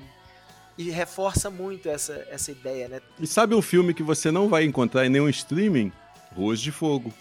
[0.80, 3.02] e, e, e reforça muito essa, essa ideia, né?
[3.20, 5.92] E sabe um filme que você não vai encontrar em nenhum streaming?
[6.34, 7.12] Ruas de Fogo.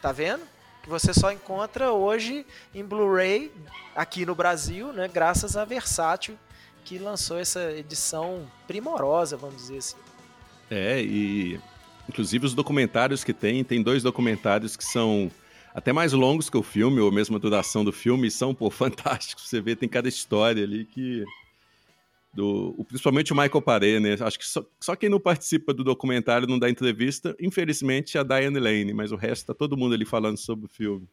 [0.00, 0.42] Tá vendo?
[0.82, 3.52] que você só encontra hoje em Blu-ray
[3.94, 6.38] aqui no Brasil, né, graças a Versátil
[6.82, 9.96] que lançou essa edição primorosa, vamos dizer assim.
[10.70, 11.60] É, e
[12.08, 15.30] inclusive os documentários que tem, tem dois documentários que são
[15.74, 19.48] até mais longos que o filme, ou mesmo a duração do filme, são pô, fantásticos.
[19.48, 21.24] Você vê, tem cada história ali que
[22.32, 24.16] do, principalmente o Michael Paré, né?
[24.20, 28.22] Acho que só, só, quem não participa do documentário não dá entrevista, infelizmente, é a
[28.22, 31.08] Diane Lane, mas o resto tá todo mundo ali falando sobre o filme.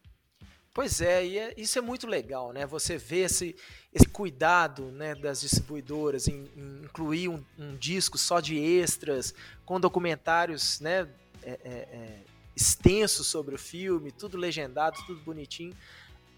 [0.72, 2.64] Pois é, e é, isso é muito legal, né?
[2.66, 3.56] Você vê esse,
[3.92, 9.34] esse cuidado né, das distribuidoras em, em incluir um, um, disco só de extras,
[9.66, 11.08] com documentários né,
[11.42, 12.20] é,
[12.58, 15.74] extensos sobre o filme, tudo legendado, tudo bonitinho.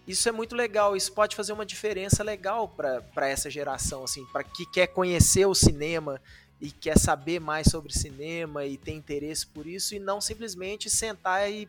[0.07, 4.43] Isso é muito legal, isso pode fazer uma diferença legal para essa geração, assim, para
[4.43, 6.21] que quer conhecer o cinema
[6.59, 11.51] e quer saber mais sobre cinema e tem interesse por isso e não simplesmente sentar
[11.51, 11.67] e,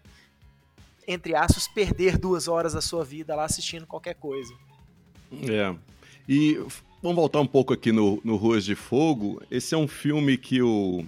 [1.09, 4.53] entre aspas, perder duas horas da sua vida lá assistindo qualquer coisa.
[5.33, 5.75] É.
[6.29, 6.55] E
[7.03, 9.43] vamos voltar um pouco aqui no, no Ruas de Fogo.
[9.51, 11.07] Esse é um filme que o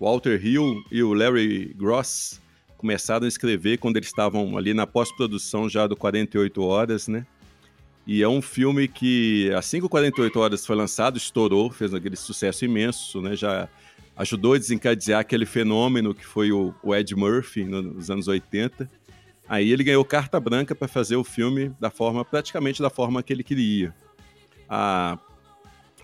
[0.00, 2.40] Walter Hill e o Larry Gross
[2.84, 7.24] começaram a escrever quando eles estavam ali na pós-produção já do 48 Horas, né?
[8.06, 12.14] E é um filme que, assim que o 48 Horas foi lançado, estourou, fez aquele
[12.14, 13.34] sucesso imenso, né?
[13.34, 13.70] Já
[14.14, 18.86] ajudou a desencadear aquele fenômeno que foi o, o Ed Murphy nos anos 80.
[19.48, 23.32] Aí ele ganhou carta branca para fazer o filme da forma, praticamente da forma que
[23.32, 23.94] ele queria.
[24.68, 25.18] A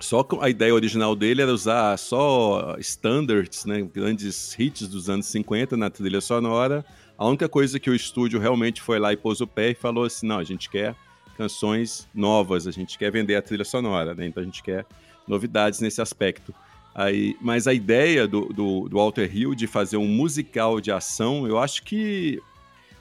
[0.01, 5.77] só a ideia original dele era usar só standards, né, grandes hits dos anos 50
[5.77, 6.85] na trilha sonora.
[7.17, 10.05] A única coisa que o estúdio realmente foi lá e pôs o pé e falou
[10.05, 10.97] assim: não, a gente quer
[11.37, 14.27] canções novas, a gente quer vender a trilha sonora, né?
[14.27, 14.85] então a gente quer
[15.27, 16.55] novidades nesse aspecto.
[16.95, 21.47] Aí, mas a ideia do, do, do Walter Hill de fazer um musical de ação,
[21.47, 22.43] eu acho que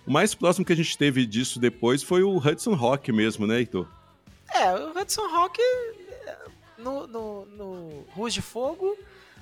[0.06, 3.60] o mais próximo que a gente teve disso depois foi o Hudson Rock mesmo, né,
[3.60, 3.88] Heitor?
[4.54, 5.60] É, o Hudson Rock
[6.80, 8.98] no, no, no Ruas de Fogo,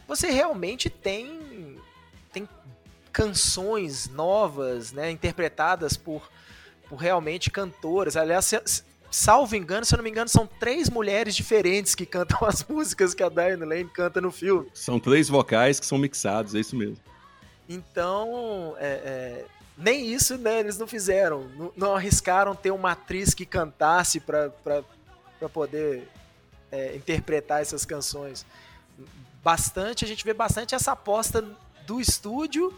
[0.07, 1.77] você realmente tem,
[2.31, 2.47] tem
[3.11, 6.29] canções novas, né, interpretadas por,
[6.89, 8.15] por realmente cantoras.
[8.15, 12.63] Aliás, salvo engano, se eu não me engano, são três mulheres diferentes que cantam as
[12.63, 14.69] músicas que a Diane Lane canta no filme.
[14.73, 16.97] São três vocais que são mixados, é isso mesmo.
[17.69, 19.45] Então, é, é,
[19.77, 21.49] nem isso né, eles não fizeram.
[21.57, 24.51] Não, não arriscaram ter uma atriz que cantasse para
[25.53, 26.07] poder
[26.71, 28.45] é, interpretar essas canções.
[29.43, 31.43] Bastante, a gente vê bastante essa aposta
[31.85, 32.73] do estúdio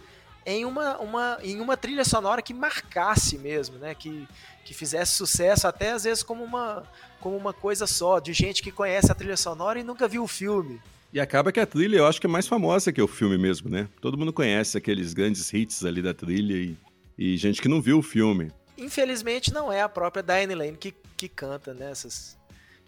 [0.46, 3.94] em uma, uma, em uma trilha sonora que marcasse mesmo, né?
[3.94, 4.28] Que,
[4.66, 6.84] que fizesse sucesso até às vezes como uma,
[7.20, 10.28] como uma coisa só, de gente que conhece a trilha sonora e nunca viu o
[10.28, 10.82] filme.
[11.12, 13.70] E acaba que a trilha eu acho que é mais famosa que o filme mesmo,
[13.70, 13.88] né?
[14.00, 16.78] Todo mundo conhece aqueles grandes hits ali da trilha e,
[17.18, 18.52] e gente que não viu o filme.
[18.78, 22.38] Infelizmente não é a própria Diane Lane que, que canta nessas,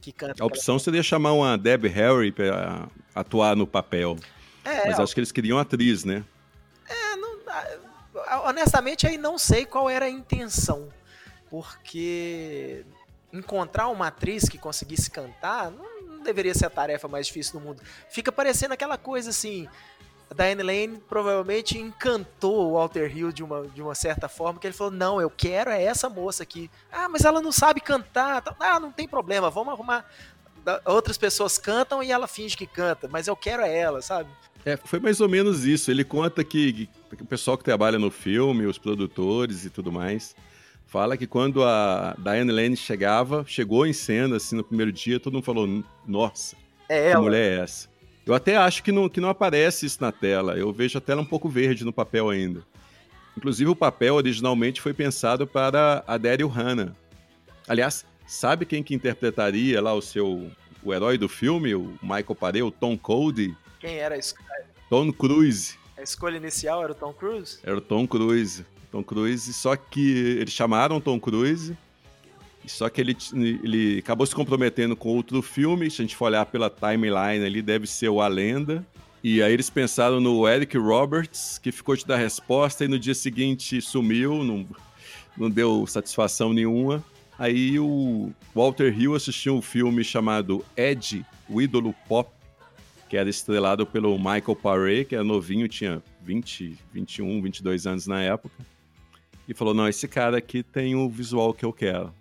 [0.01, 0.43] que canta.
[0.43, 4.17] A opção seria chamar uma Debbie Harry para atuar no papel.
[4.65, 6.23] É, Mas acho que eles queriam atriz, né?
[6.89, 7.39] É, não,
[8.47, 10.89] honestamente aí não sei qual era a intenção.
[11.49, 12.85] Porque
[13.31, 17.65] encontrar uma atriz que conseguisse cantar não, não deveria ser a tarefa mais difícil do
[17.65, 17.81] mundo.
[18.09, 19.67] Fica parecendo aquela coisa assim,
[20.31, 24.65] a Diane Lane provavelmente encantou o Walter Hill de uma, de uma certa forma, que
[24.65, 26.71] ele falou, não, eu quero é essa moça aqui.
[26.89, 28.41] Ah, mas ela não sabe cantar.
[28.57, 30.09] Ah, não tem problema, vamos arrumar.
[30.85, 34.29] Outras pessoas cantam e ela finge que canta, mas eu quero é ela, sabe?
[34.63, 35.91] É, foi mais ou menos isso.
[35.91, 40.33] Ele conta que, que o pessoal que trabalha no filme, os produtores e tudo mais,
[40.85, 45.33] fala que quando a Diane Lane chegava, chegou em cena, assim, no primeiro dia, todo
[45.33, 46.55] mundo falou, nossa,
[46.87, 47.21] é que ela.
[47.21, 47.90] mulher é essa?
[48.25, 50.57] Eu até acho que não, que não aparece isso na tela.
[50.57, 52.63] Eu vejo a tela um pouco verde no papel ainda.
[53.37, 56.95] Inclusive, o papel originalmente foi pensado para a Daryl Hannah.
[57.67, 60.51] Aliás, sabe quem que interpretaria lá o seu
[60.83, 63.55] o herói do filme, o Michael Paré, o Tom Cody?
[63.79, 64.35] Quem era isso?
[64.89, 65.75] Tom Cruise.
[65.97, 67.59] A escolha inicial era o Tom Cruise?
[67.63, 68.65] Era o Tom Cruise.
[68.91, 71.77] Tom Cruise, só que eles chamaram Tom Cruise,
[72.69, 76.45] só que ele, ele acabou se comprometendo com outro filme, se a gente for olhar
[76.45, 78.85] pela timeline ali, deve ser o A Lenda.
[79.23, 83.13] E aí eles pensaram no Eric Roberts, que ficou de dar resposta e no dia
[83.13, 84.65] seguinte sumiu, não,
[85.37, 87.03] não deu satisfação nenhuma.
[87.37, 92.31] Aí o Walter Hill assistiu um filme chamado Ed, o ídolo pop,
[93.09, 98.21] que era estrelado pelo Michael Paré, que era novinho, tinha 20, 21, 22 anos na
[98.21, 98.55] época.
[99.47, 102.13] E falou: Não, esse cara aqui tem o visual que eu quero.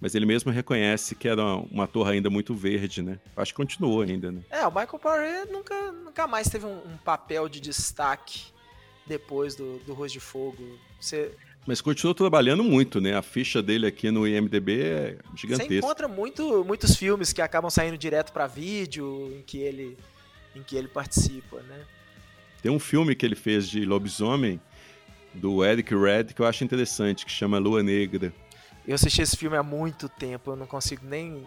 [0.00, 3.18] Mas ele mesmo reconhece que era uma torre ainda muito verde, né?
[3.36, 4.42] Acho que continuou ainda, né?
[4.50, 8.44] É, o Michael Paré nunca, nunca mais teve um, um papel de destaque
[9.06, 10.78] depois do, do Rosto de Fogo.
[11.00, 11.32] Você...
[11.66, 13.16] Mas continuou trabalhando muito, né?
[13.16, 15.72] A ficha dele aqui no IMDB é gigantesca.
[15.72, 19.96] Você encontra muito, muitos filmes que acabam saindo direto para vídeo, em que ele
[20.54, 21.84] em que ele participa, né?
[22.62, 24.60] Tem um filme que ele fez de lobisomem
[25.34, 28.32] do Eric Red que eu acho interessante, que chama Lua Negra.
[28.86, 31.44] Eu assisti esse filme há muito tempo, eu não consigo nem.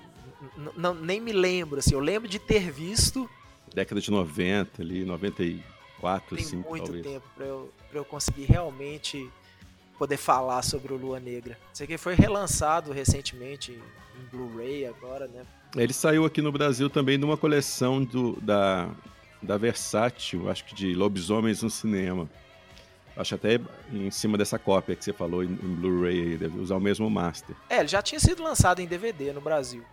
[0.76, 1.94] Não, nem me lembro, assim.
[1.94, 3.30] Eu lembro de ter visto.
[3.74, 6.58] Década de 90, ali, 94, Tem assim.
[6.58, 7.06] muito talvez.
[7.06, 9.30] tempo pra eu, pra eu conseguir realmente
[9.98, 11.58] poder falar sobre o Lua Negra.
[11.74, 15.46] Isso aqui foi relançado recentemente em Blu-ray agora, né?
[15.76, 18.90] Ele saiu aqui no Brasil também numa coleção do, da,
[19.42, 22.30] da Versátil, acho que de lobisomens no cinema.
[23.20, 23.60] Acho até
[23.92, 27.54] em cima dessa cópia que você falou em, em Blu-ray, deve usar o mesmo master.
[27.70, 29.84] É, ele já tinha sido lançado em DVD no Brasil,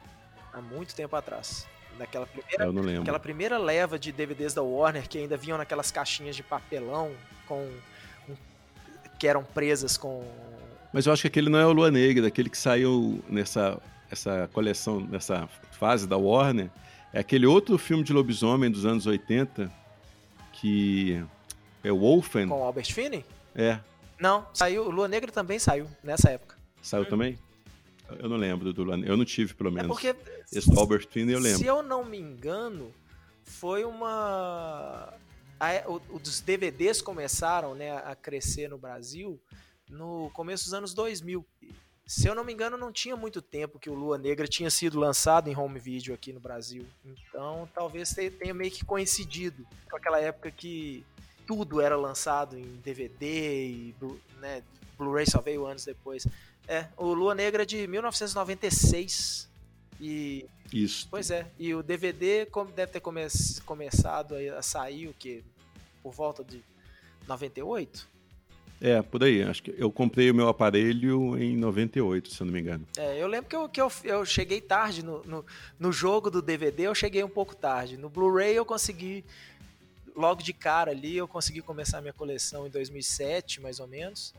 [0.52, 1.66] há muito tempo atrás.
[1.98, 3.02] Naquela primeira, Eu não lembro.
[3.02, 7.10] aquela primeira leva de DVDs da Warner que ainda vinham naquelas caixinhas de papelão
[7.48, 7.68] com
[9.18, 10.22] que eram presas com
[10.92, 14.48] Mas eu acho que aquele não é o Lua Negra, aquele que saiu nessa essa
[14.52, 16.70] coleção, nessa fase da Warner.
[17.12, 19.72] É aquele outro filme de lobisomem dos anos 80
[20.52, 21.24] que
[21.88, 22.48] é o Wolfen.
[22.48, 23.24] com Albert Finney?
[23.54, 23.78] É,
[24.18, 26.56] Não, saiu, Lua Negra também saiu nessa época.
[26.82, 27.38] saiu também?
[28.18, 29.12] Eu não lembro do Lua Negra.
[29.12, 29.88] Eu não tive, pelo É menos.
[29.88, 30.14] porque
[30.52, 31.58] Esse do Albert Finney eu lembro.
[31.58, 32.92] Se eu não me engano,
[33.42, 35.12] foi uma.
[35.58, 39.40] a- o- os DVDs começaram né, a crescer no Brasil
[39.88, 41.44] no começo dos anos 2000.
[42.06, 44.98] Se eu não me engano, não tinha muito tempo que o Lua Negra tinha sido
[45.00, 46.86] lançado em home video aqui no Brasil.
[47.04, 51.04] Então, talvez te- tenha meio que coincidido com aquela época que
[51.46, 53.94] tudo era lançado em DVD e
[54.40, 54.62] né,
[54.98, 56.26] Blu-ray só veio anos depois.
[56.68, 59.48] É, o Lua Negra é de 1996
[60.00, 61.06] e Isso.
[61.10, 63.26] Pois é, e o DVD como deve ter come
[63.64, 65.44] começado a sair o que?
[66.02, 66.62] Por volta de
[67.26, 68.16] 98?
[68.80, 69.42] É, por aí.
[69.42, 72.86] Acho que eu comprei o meu aparelho em 98, se eu não me engano.
[72.96, 75.44] É, eu lembro que eu, que eu, eu cheguei tarde no, no,
[75.78, 77.96] no jogo do DVD, eu cheguei um pouco tarde.
[77.96, 79.24] No Blu-ray eu consegui,
[80.16, 84.32] logo de cara ali, eu consegui começar a minha coleção em 2007, mais ou menos.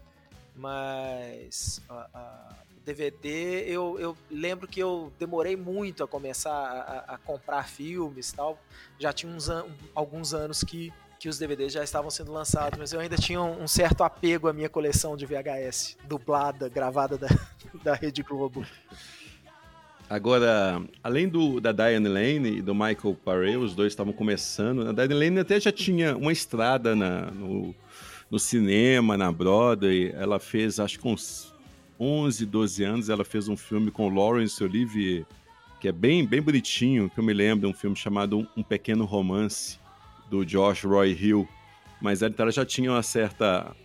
[0.56, 7.68] Mas o DVD, eu, eu lembro que eu demorei muito a começar a, a- comprar
[7.68, 8.58] filmes tal.
[9.00, 12.92] Já tinha uns an alguns anos que, que os DVDs já estavam sendo lançados, mas
[12.92, 17.28] eu ainda tinha um, um certo apego à minha coleção de VHS, dublada, gravada da,
[17.84, 18.66] da Rede Globo.
[20.10, 24.88] Agora, além do, da Diane Lane e do Michael Paré, os dois estavam começando.
[24.88, 27.76] A Diane Lane até já tinha uma estrada na, no,
[28.32, 30.14] no cinema, na Broadway.
[30.16, 31.54] Ela fez, acho que uns
[32.00, 35.26] 11, 12 anos, ela fez um filme com Laurence Olivier,
[35.82, 39.78] que é bem, bem bonitinho, que eu me lembro, um filme chamado Um, Pequeno Romance,
[40.30, 41.48] do Josh Roy Hill.
[42.02, 43.76] Mas então ela já tinha uma certa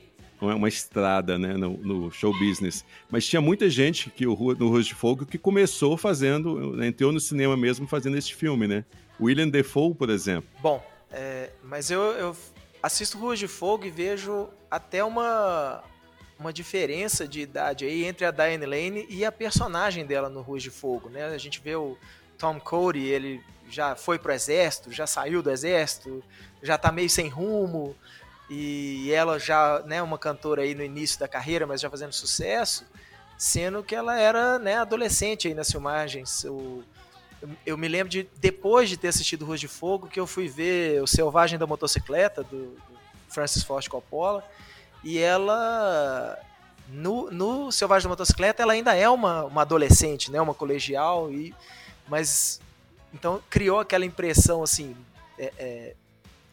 [0.42, 2.84] uma, uma estrada né, no, no, show business.
[3.10, 7.20] Mas tinha muita gente que o, no Rosto de Fogo que começou fazendo, entrou no
[7.20, 8.84] cinema mesmo fazendo esse filme, né?
[9.20, 10.48] William Defoe, por exemplo.
[10.60, 12.36] Bom, é, mas eu, eu
[12.82, 15.82] assisto Ruas de Fogo e vejo até uma,
[16.38, 20.62] uma diferença de idade aí entre a Diane Lane e a personagem dela no Ruas
[20.62, 21.26] de Fogo, né?
[21.26, 21.96] A gente vê o
[22.36, 23.40] Tom Cody, ele
[23.70, 26.22] já foi pro exército, já saiu do exército,
[26.62, 27.96] já tá meio sem rumo,
[28.54, 32.84] e ela já, né, uma cantora aí no início da carreira, mas já fazendo sucesso,
[33.38, 36.44] sendo que ela era, né, adolescente aí nas filmagens.
[36.44, 36.84] O,
[37.64, 41.02] eu me lembro de, depois de ter assistido Rua de Fogo, que eu fui ver
[41.02, 42.76] O Selvagem da Motocicleta, do,
[43.26, 44.44] Francis Ford Coppola,
[45.02, 46.38] e ela,
[46.90, 51.54] no, no Selvagem da Motocicleta, ela ainda é uma, uma adolescente, né, uma colegial, e,
[52.06, 52.60] mas,
[53.14, 54.94] então, criou aquela impressão, assim,
[55.38, 55.96] é, é,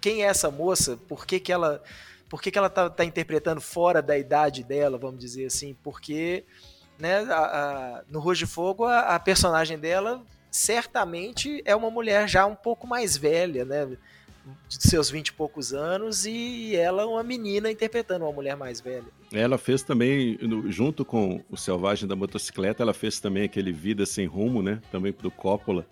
[0.01, 0.97] quem é essa moça?
[1.07, 1.81] Por que que ela...
[2.27, 5.75] Por que, que ela tá, tá interpretando fora da idade dela, vamos dizer assim?
[5.83, 6.45] Porque
[6.99, 10.21] né, a, a, no Rua de Fogo, a, a, personagem dela
[10.51, 13.87] certamente é uma mulher já um pouco mais velha, né?
[14.67, 18.81] De seus vinte e poucos anos, e ela é uma menina interpretando uma mulher mais
[18.81, 19.05] velha.
[19.31, 24.25] Ela fez também, junto com o Selvagem da Motocicleta, ela fez também aquele Vida Sem
[24.25, 24.81] Rumo, né?
[24.91, 25.85] Também pro Coppola,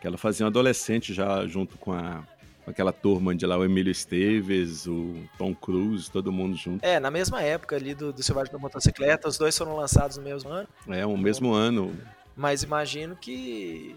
[0.00, 2.26] que ela fazia um adolescente já junto com a
[2.68, 6.84] aquela turma de lá, o Emílio Esteves, o Tom Cruise, todo mundo junto.
[6.84, 10.22] É, na mesma época ali do, do Selvagem da Motocicleta, os dois foram lançados no
[10.22, 10.68] mesmo ano.
[10.88, 11.94] É, o mesmo ano.
[12.36, 13.96] Mas imagino que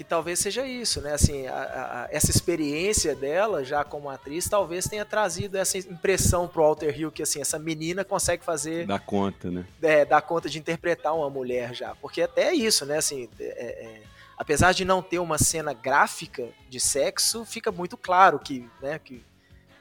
[0.00, 1.12] que talvez seja isso, né?
[1.12, 6.62] Assim, a, a, essa experiência dela já como atriz talvez tenha trazido essa impressão pro
[6.62, 9.66] Walter Hill que assim essa menina consegue fazer dá conta, né?
[9.82, 12.96] É, dá conta de interpretar uma mulher já, porque até é isso, né?
[12.96, 14.02] Assim, é, é,
[14.40, 19.22] apesar de não ter uma cena gráfica de sexo, fica muito claro que, né, que,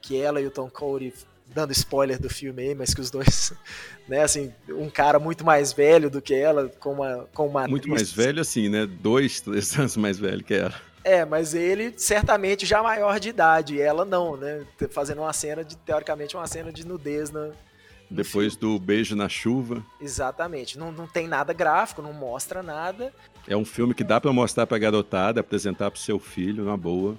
[0.01, 1.13] que ela e o Tom Cody
[1.45, 3.53] dando spoiler do filme aí, mas que os dois,
[4.05, 7.83] né, assim, um cara muito mais velho do que ela, com uma, com uma Muito
[7.83, 10.75] atriz, mais velho, assim, né, dois, três anos mais velho que ela.
[11.05, 15.63] É, mas ele certamente já maior de idade, e ela não, né, fazendo uma cena
[15.63, 17.51] de, teoricamente, uma cena de nudez na,
[18.09, 18.77] depois filme.
[18.77, 19.83] do Beijo na Chuva.
[20.01, 20.77] Exatamente.
[20.77, 23.13] Não, não tem nada gráfico, não mostra nada.
[23.49, 27.17] É um filme que dá para mostrar pra garotada, apresentar pro seu filho, na boa.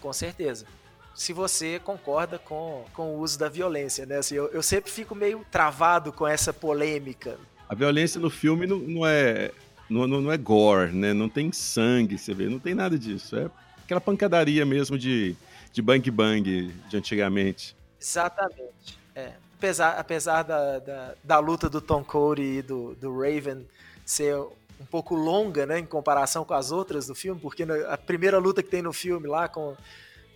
[0.00, 0.66] Com certeza
[1.14, 4.18] se você concorda com, com o uso da violência, né?
[4.18, 7.38] Assim, eu, eu sempre fico meio travado com essa polêmica.
[7.68, 9.50] A violência no filme não, não é
[9.88, 11.12] não, não, é gore, né?
[11.12, 13.36] Não tem sangue, você vê, não tem nada disso.
[13.36, 13.50] É
[13.84, 15.36] aquela pancadaria mesmo de,
[15.70, 17.76] de bang bang de antigamente.
[18.00, 18.98] Exatamente.
[19.14, 19.32] É.
[19.58, 23.64] Apesar, apesar da, da, da luta do Tom Cody e do, do Raven
[24.04, 24.36] ser
[24.80, 28.62] um pouco longa, né, em comparação com as outras do filme, porque a primeira luta
[28.62, 29.76] que tem no filme lá com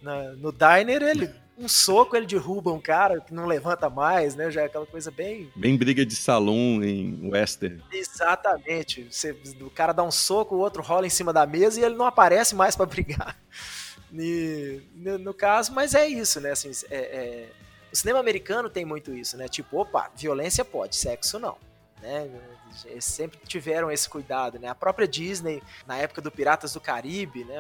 [0.02, 4.50] na, no diner, ele um soco ele derruba um cara que não levanta mais, né?
[4.50, 5.50] Já é aquela coisa bem.
[5.56, 7.82] Bem briga de salão em western.
[7.90, 9.08] Exatamente.
[9.10, 11.94] Você, o cara dá um soco, o outro rola em cima da mesa e ele
[11.94, 13.36] não aparece mais para brigar.
[14.18, 16.52] E, no, no, caso, mas é isso, né?
[16.52, 17.48] Assim, é, é...
[17.92, 19.48] O cinema americano tem muito isso, né?
[19.48, 21.58] Tipo, opa, violência pode, sexo não.
[22.00, 22.30] Né?
[22.84, 24.68] Eles sempre tiveram esse cuidado, né?
[24.68, 27.56] A própria Disney, na época do Piratas do Caribe, né?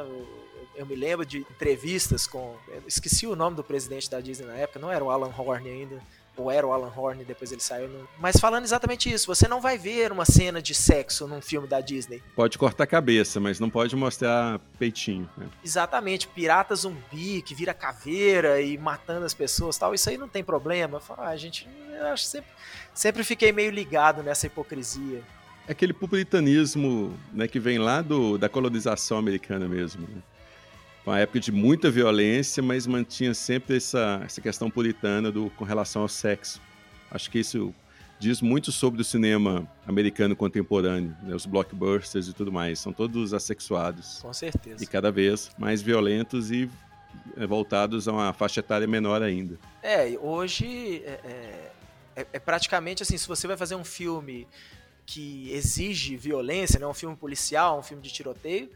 [0.76, 2.56] eu me lembro de entrevistas com.
[2.86, 6.02] Esqueci o nome do presidente da Disney na época, não era o Alan Horn ainda.
[6.36, 7.88] Ou era o Alan Horn, depois ele saiu.
[7.88, 8.08] No...
[8.18, 11.80] Mas falando exatamente isso, você não vai ver uma cena de sexo num filme da
[11.80, 12.22] Disney.
[12.34, 15.28] Pode cortar a cabeça, mas não pode mostrar peitinho.
[15.36, 15.46] Né?
[15.64, 19.94] Exatamente, pirata zumbi que vira caveira e matando as pessoas tal.
[19.94, 21.00] Isso aí não tem problema.
[21.00, 21.68] Fala, ah, gente,
[21.98, 22.50] eu acho sempre,
[22.92, 25.22] sempre fiquei meio ligado nessa hipocrisia.
[25.68, 30.02] Aquele puritanismo né, que vem lá do, da colonização americana mesmo.
[30.02, 30.22] Né?
[31.06, 36.02] Uma época de muita violência, mas mantinha sempre essa, essa questão puritana do, com relação
[36.02, 36.60] ao sexo.
[37.10, 37.72] Acho que isso
[38.18, 41.34] diz muito sobre o cinema americano contemporâneo, né?
[41.34, 42.80] os blockbusters e tudo mais.
[42.80, 44.18] São todos assexuados.
[44.20, 44.82] Com certeza.
[44.82, 46.68] E cada vez mais violentos e
[47.36, 49.58] é, voltados a uma faixa etária menor ainda.
[49.82, 51.72] É, hoje é, é,
[52.16, 54.48] é, é praticamente assim, se você vai fazer um filme
[55.04, 58.68] que exige violência, né, um filme policial, um filme de tiroteio,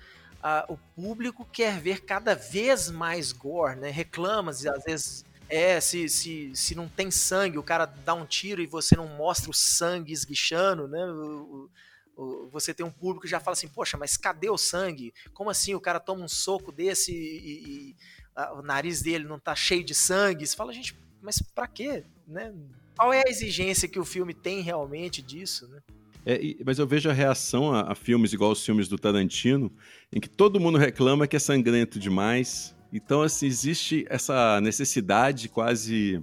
[0.68, 3.90] o público quer ver cada vez mais gore, né?
[3.90, 8.62] Reclama, às vezes, é, se, se, se não tem sangue, o cara dá um tiro
[8.62, 11.04] e você não mostra o sangue esguichando, né?
[11.04, 11.68] O,
[12.16, 15.12] o, você tem um público que já fala assim, poxa, mas cadê o sangue?
[15.34, 17.96] Como assim o cara toma um soco desse e, e
[18.34, 20.46] a, o nariz dele não tá cheio de sangue?
[20.46, 22.04] Você fala, gente, mas pra quê?
[22.26, 22.54] Né?
[22.96, 25.80] Qual é a exigência que o filme tem realmente disso, né?
[26.24, 29.72] É, mas eu vejo a reação a, a, filmes igual os filmes do Tarantino,
[30.12, 32.76] em que todo mundo reclama que é sangrento demais.
[32.92, 36.22] Então, assim, existe essa necessidade quase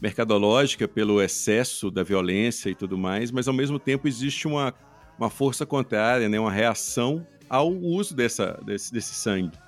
[0.00, 4.74] mercadológica pelo excesso da violência e tudo mais, mas ao mesmo tempo existe uma,
[5.18, 9.58] uma força contrária, né, uma reação ao uso dessa, desse, desse sangue.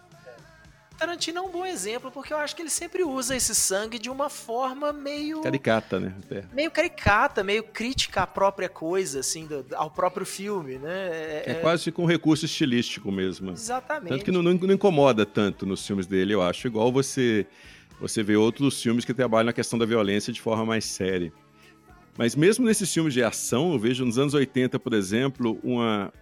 [0.95, 4.11] Tarantino é um bom exemplo, porque eu acho que ele sempre usa esse sangue de
[4.11, 5.41] uma forma meio.
[5.41, 6.15] Caricata, né?
[6.25, 6.45] Até.
[6.53, 11.09] Meio caricata, meio crítica à própria coisa, assim, do, ao próprio filme, né?
[11.09, 13.53] É, é, é quase com um recurso estilístico mesmo.
[13.53, 14.09] Exatamente.
[14.09, 16.67] Tanto que não, não, não, incomoda tanto nos filmes dele, eu acho.
[16.67, 17.47] Igual você,
[18.01, 21.33] você vê outros filmes que trabalham na questão da violência de forma mais séria.
[22.17, 26.13] Mas mesmo nesses filmes de ação, eu vejo nos anos 80, por exemplo, uma,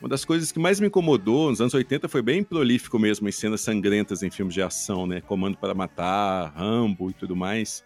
[0.00, 3.32] uma das coisas que mais me incomodou nos anos 80 foi bem prolífico mesmo em
[3.32, 5.20] cenas sangrentas em filmes de ação, né?
[5.20, 7.82] Comando para Matar, Rambo e tudo mais.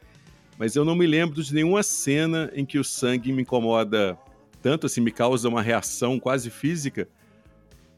[0.58, 4.18] Mas eu não me lembro de nenhuma cena em que o sangue me incomoda
[4.60, 7.08] tanto, assim, me causa uma reação quase física,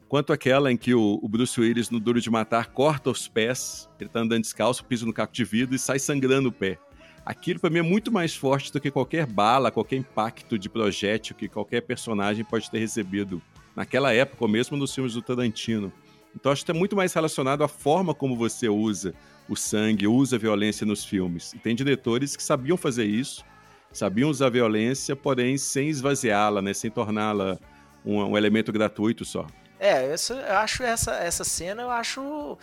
[0.07, 4.09] quanto aquela em que o, Bruce Willis, no Duro de Matar, corta os pés, ele
[4.09, 6.77] tá andando descalço, pisa no caco de vidro e sai sangrando o pé.
[7.25, 11.35] Aquilo para mim é muito mais forte do que qualquer bala, qualquer impacto de projétil
[11.35, 13.41] que qualquer personagem pode ter recebido
[13.75, 15.91] naquela época, ou mesmo nos filmes do Tarantino.
[16.35, 19.13] Então acho que é muito mais relacionado à forma como você usa
[19.47, 21.53] o sangue, usa a violência nos filmes.
[21.53, 23.43] E tem diretores que sabiam fazer isso,
[23.91, 27.59] sabiam usar a violência, porém sem esvaziá-la, né, sem torná-la
[28.05, 29.45] um, um, elemento gratuito só.
[29.79, 32.57] É, eu acho essa, essa cena, eu acho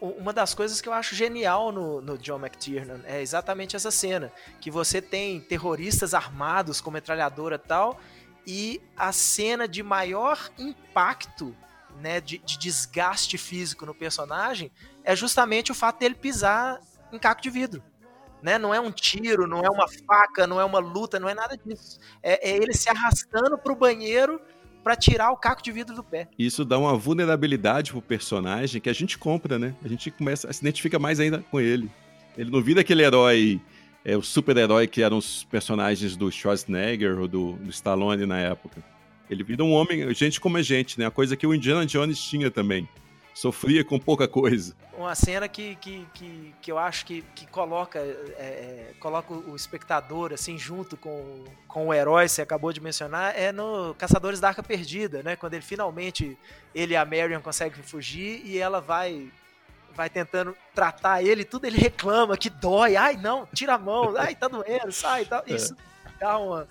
[0.00, 4.30] uma das coisas que eu acho genial no, no John McTiernan é exatamente essa cena,
[4.60, 7.98] que você tem terroristas armados com metralhadora e tal,
[8.48, 11.54] e a cena de maior impacto,
[12.00, 14.72] né, de, de desgaste físico no personagem,
[15.04, 16.80] é justamente o fato dele pisar
[17.12, 17.82] em caco de vidro.
[18.42, 18.56] Né?
[18.56, 21.58] Não é um tiro, não é uma faca, não é uma luta, não é nada
[21.58, 21.98] disso.
[22.22, 24.40] É, é ele se arrastando para o banheiro
[24.82, 26.26] para tirar o caco de vidro do pé.
[26.38, 29.74] Isso dá uma vulnerabilidade pro personagem que a gente compra, né?
[29.84, 31.90] A gente começa a se identifica mais ainda com ele.
[32.34, 33.60] Ele não vira aquele herói
[34.08, 38.82] é, o super-herói que eram os personagens do Schwarzenegger ou do, do Stallone na época.
[39.28, 41.04] Ele vira um homem, gente como a gente, né?
[41.04, 42.88] A coisa que o Indiana Jones tinha também.
[43.34, 44.74] Sofria com pouca coisa.
[44.96, 49.54] Uma cena que, que, que, que eu acho que, que coloca, é, é coloca o
[49.54, 54.48] espectador assim junto com, com o herói, você acabou de mencionar, é no Caçadores da
[54.48, 55.36] Arca Perdida, né?
[55.36, 56.36] Quando ele finalmente,
[56.74, 59.30] ele e a Marion conseguem fugir e ela vai
[59.98, 62.94] vai tentando tratar ele, tudo ele reclama que dói.
[62.94, 65.42] Ai, não, tira a mão, ai, tá doendo, sai tal.
[65.48, 65.54] É.
[65.54, 65.76] Isso
[66.20, 66.68] dá uma.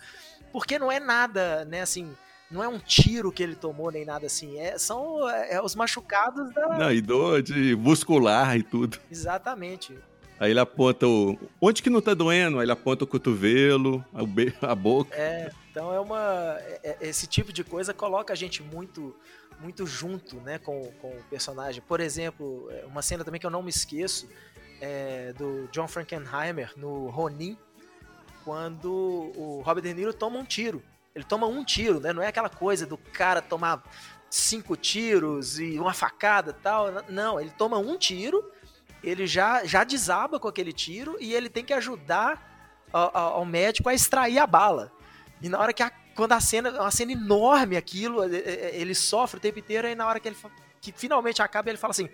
[0.52, 2.16] Porque não é nada, né, assim.
[2.50, 4.58] Não é um tiro que ele tomou, nem nada assim.
[4.58, 6.78] É, são é, é os machucados da.
[6.78, 8.98] Não, e dor de muscular e tudo.
[9.12, 9.98] Exatamente.
[10.40, 11.38] Aí ele aponta o.
[11.60, 12.60] Onde que não tá doendo?
[12.60, 14.54] Aí ele aponta o cotovelo, a, be...
[14.62, 15.16] a boca.
[15.16, 16.58] É, então é uma.
[16.60, 19.16] É, é, esse tipo de coisa coloca a gente muito
[19.60, 21.82] muito junto né, com, com o personagem.
[21.82, 24.30] Por exemplo, é, uma cena também que eu não me esqueço
[24.80, 27.58] é do John Frankenheimer no Ronin,
[28.44, 28.92] quando
[29.36, 30.84] o Robert De Niro toma um tiro.
[31.16, 32.14] Ele toma um tiro, né?
[32.14, 33.84] Não é aquela coisa do cara tomar
[34.30, 36.88] cinco tiros e uma facada tal.
[37.10, 38.50] Não, ele toma um tiro,
[39.04, 43.90] ele já, já desaba com aquele tiro e ele tem que ajudar ao, ao médico
[43.90, 44.92] a extrair a bala.
[45.42, 49.40] E na hora que a quando a cena, uma cena enorme aquilo, ele sofre o
[49.40, 50.36] tempo inteiro, aí na hora que ele
[50.82, 52.10] que finalmente acaba, ele fala assim: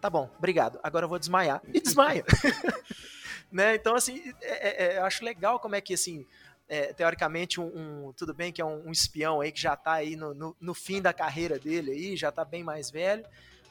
[0.00, 1.62] tá bom, obrigado, agora eu vou desmaiar.
[1.72, 2.24] E desmaia.
[3.50, 3.76] né?
[3.76, 6.26] Então, assim, é, é, é, eu acho legal como é que, assim,
[6.68, 9.92] é, teoricamente, um, um, tudo bem que é um, um, espião aí que já tá
[9.92, 13.24] aí no, no, no, fim da carreira dele aí, já tá bem mais velho,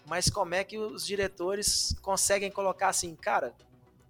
[0.06, 3.54] mas como é que os diretores conseguem colocar assim, cara,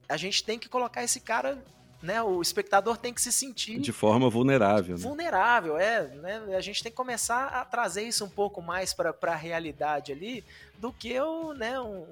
[0.09, 1.63] a gente tem que colocar esse cara
[2.03, 4.97] né, o espectador tem que se sentir de forma vulnerável.
[4.97, 5.01] Né?
[5.01, 6.05] Vulnerável, é.
[6.09, 6.55] Né?
[6.57, 10.43] A gente tem que começar a trazer isso um pouco mais para a realidade ali
[10.77, 12.05] do que o, né, um,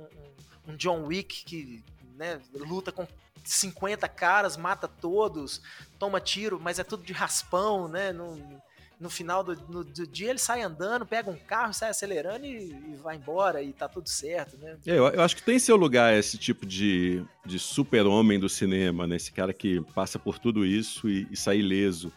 [0.65, 1.83] um John Wick que
[2.15, 3.05] né, luta com
[3.43, 5.61] 50 caras, mata todos,
[5.99, 8.13] toma tiro, mas é tudo de raspão, né?
[8.13, 8.61] Não,
[9.01, 12.71] no final do, no, do, dia ele sai andando, pega um carro, sai acelerando e,
[12.71, 14.77] e vai embora e tá tudo certo, né?
[14.85, 19.07] É, eu, eu, acho que tem seu lugar esse tipo de, de super-homem do cinema,
[19.07, 19.15] né?
[19.15, 22.13] Esse cara que passa por tudo isso e, e sai ileso.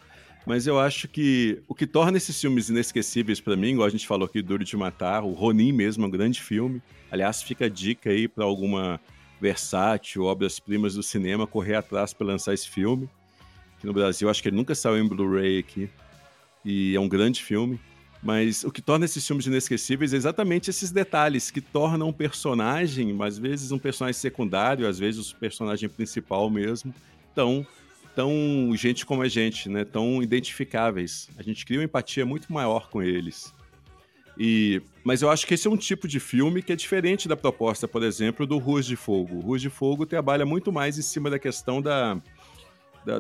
[0.47, 4.07] Mas eu acho que o que torna esses filmes inesquecíveis para mim, igual a gente
[4.07, 6.83] falou aqui, Duro de Matar, o Ronin mesmo é um grande filme.
[7.11, 9.01] Aliás, fica a dica aí para alguma
[9.41, 13.09] versátil, obras-primas do cinema, correr atrás para lançar esse filme.
[13.79, 15.89] Aqui no Brasil, acho que ele nunca saiu em Blu-ray aqui
[16.65, 17.79] e é um grande filme.
[18.23, 23.15] Mas o que torna esses filmes inesquecíveis é exatamente esses detalhes que tornam um personagem,
[23.21, 26.95] às vezes um personagem secundário, às vezes o personagem principal mesmo,
[27.35, 27.67] tão,
[28.17, 29.85] tão gente como a gente, né?
[29.85, 31.29] tão identificáveis.
[31.37, 33.53] A gente cria uma empatia muito maior com eles.
[34.39, 37.37] E, mas eu acho que esse é um tipo de filme que é diferente da
[37.37, 39.37] proposta, por exemplo, do Ruas de Fogo.
[39.37, 42.19] O Ruas de Fogo trabalha muito mais em cima da questão da,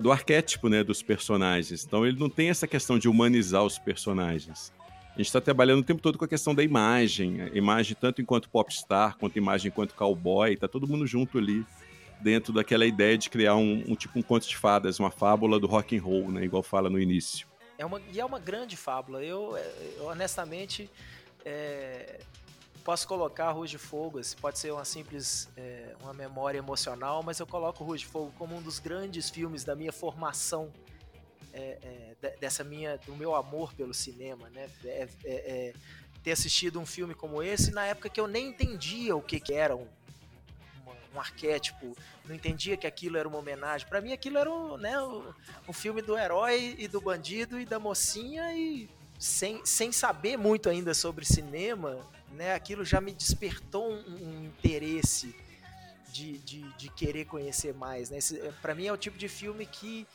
[0.00, 1.84] do arquétipo né, dos personagens.
[1.84, 4.72] Então ele não tem essa questão de humanizar os personagens.
[5.14, 8.20] A gente está trabalhando o tempo todo com a questão da imagem, a imagem tanto
[8.20, 11.64] enquanto popstar, quanto imagem enquanto cowboy, tá todo mundo junto ali
[12.20, 15.66] dentro daquela ideia de criar um, um tipo um conto de fadas, uma fábula do
[15.66, 17.46] rock and roll, né, igual fala no início.
[17.78, 19.22] É uma, e é uma grande fábula.
[19.22, 19.56] Eu,
[19.96, 20.90] eu honestamente,
[21.44, 22.20] é,
[22.84, 27.46] posso colocar Rua de Fogo, pode ser uma simples é, uma memória emocional, mas eu
[27.46, 30.70] coloco Rua de Fogo como um dos grandes filmes da minha formação
[31.52, 34.68] é, é, dessa minha, do meu amor pelo cinema, né?
[34.84, 35.74] É, é, é,
[36.22, 39.54] ter assistido um filme como esse na época que eu nem entendia o que, que
[39.54, 39.86] era um,
[41.14, 43.86] um arquétipo, não entendia que aquilo era uma homenagem.
[43.86, 44.94] Para mim, aquilo era o, né,
[45.66, 50.68] o filme do herói e do bandido e da mocinha e sem, sem saber muito
[50.68, 51.98] ainda sobre cinema,
[52.34, 55.34] né, aquilo já me despertou um, um interesse
[56.12, 58.10] de, de, de, querer conhecer mais.
[58.10, 58.18] Né?
[58.62, 60.06] Para mim é o tipo de filme que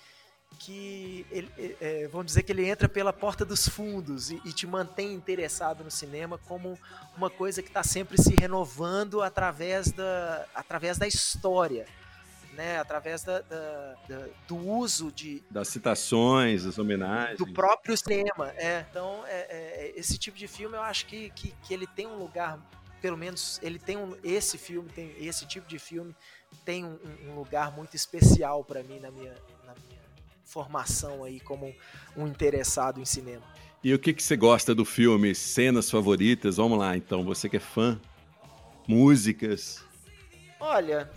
[0.57, 4.51] que ele, é, é, vamos dizer que ele entra pela porta dos fundos e, e
[4.51, 6.77] te mantém interessado no cinema como
[7.15, 11.85] uma coisa que está sempre se renovando através da, através da história.
[12.53, 18.51] Né, através da, da, da, do uso de das citações, das homenagens do próprio cinema.
[18.57, 22.05] É, então é, é, esse tipo de filme eu acho que, que, que, ele tem
[22.05, 22.59] um lugar,
[23.01, 26.13] pelo menos ele tem um, esse filme tem esse tipo de filme
[26.65, 29.35] tem um, um lugar muito especial para mim na minha
[30.49, 31.73] formação aí como
[32.17, 33.43] um interessado em cinema.
[33.83, 35.33] E o que, que você gosta do filme?
[35.33, 36.57] Cenas favoritas?
[36.57, 37.23] Vamos lá, então.
[37.23, 37.99] Você que é fã?
[38.87, 39.81] Músicas?
[40.59, 41.09] Olha,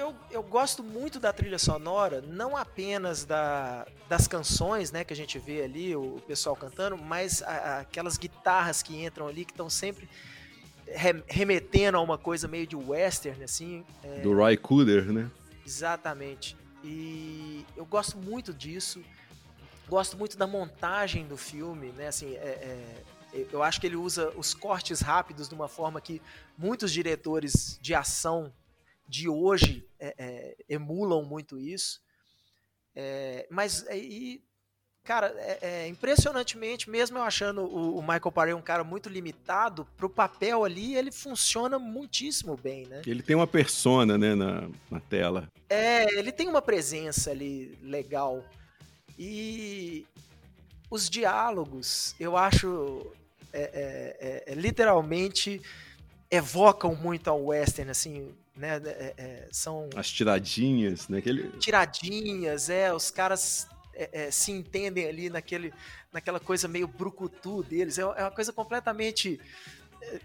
[0.00, 5.16] eu, eu gosto muito da trilha sonora, não apenas da, das canções, né, que a
[5.16, 9.52] gente vê ali, o, pessoal cantando, mas a, a, aquelas guitarras que entram ali, que
[9.52, 10.08] estão sempre
[11.28, 13.84] remetendo a uma coisa meio de western, assim.
[14.02, 14.20] É...
[14.20, 15.30] Do Roy Cooder, né?
[15.64, 16.56] Exatamente.
[16.82, 19.00] E eu gosto muito disso.
[19.88, 22.08] Gosto muito da montagem do filme, né?
[22.08, 26.20] Assim, é, é, eu acho que ele usa os cortes rápidos de uma forma que
[26.58, 28.52] muitos diretores de ação
[29.10, 32.00] de hoje é, é emulam muito isso.
[32.94, 34.40] É, mas e
[35.02, 39.84] cara, é, é, impressionantemente, mesmo eu achando o, o Michael Paré um cara muito limitado,
[39.96, 43.02] pro papel ali ele funciona muitíssimo bem, né?
[43.04, 45.48] Ele tem uma persona, né, na, na tela.
[45.68, 48.44] É, ele tem uma presença ali legal.
[49.18, 50.06] E
[50.88, 53.06] os diálogos, eu acho,
[53.52, 55.60] é, é, é, é literalmente
[56.30, 58.80] evocam muito ao western, assim, né?
[59.16, 61.18] É, são as tiradinhas, né?
[61.18, 61.48] Aquele...
[61.58, 65.72] Tiradinhas, é, os caras é, é, se entendem ali naquele,
[66.12, 67.98] naquela coisa meio brucutu deles.
[67.98, 69.40] É, é uma coisa completamente
[70.02, 70.20] é,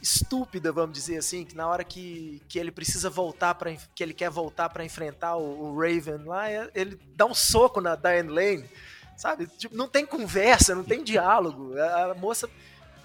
[0.00, 4.14] estúpida, vamos dizer assim, que na hora que, que ele precisa voltar para que ele
[4.14, 8.28] quer voltar para enfrentar o, o, Raven lá, é, ele dá um soco na Diane
[8.28, 8.70] Lane,
[9.16, 9.46] sabe?
[9.58, 11.76] Tipo, não tem conversa, não tem diálogo.
[11.76, 12.48] A, a moça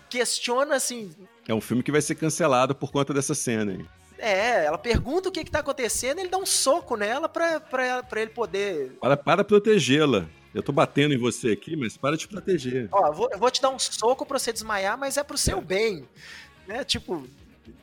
[0.08, 1.12] questiona assim.
[1.48, 3.74] É um filme que vai ser cancelado por conta dessa cena.
[3.74, 3.88] Hein?
[4.20, 8.03] É, ela pergunta o que, que tá acontecendo, ele dá um soco nela pra, pra,
[8.03, 8.97] pra ele poder.
[8.99, 10.26] Para, para protegê-la.
[10.53, 12.88] Eu tô batendo em você aqui, mas para te proteger.
[12.91, 15.38] Ó, eu vou, eu vou te dar um soco pra você desmaiar, mas é pro
[15.38, 15.61] seu é.
[15.61, 16.07] bem.
[16.68, 16.84] Né?
[16.84, 17.28] Tipo,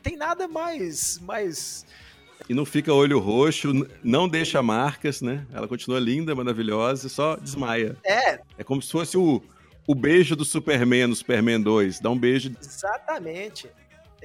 [0.03, 1.19] tem nada mais.
[1.19, 1.85] mais...
[2.49, 3.71] E não fica olho roxo,
[4.03, 5.47] não deixa marcas, né?
[5.53, 7.95] Ela continua linda, maravilhosa, só desmaia.
[8.03, 8.39] É.
[8.57, 9.41] É como se fosse o,
[9.87, 12.01] o beijo do Superman no Superman 2.
[12.01, 12.51] Dá um beijo.
[12.59, 13.69] Exatamente.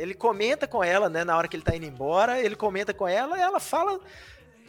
[0.00, 3.06] Ele comenta com ela, né, na hora que ele tá indo embora, ele comenta com
[3.06, 4.00] ela e ela fala.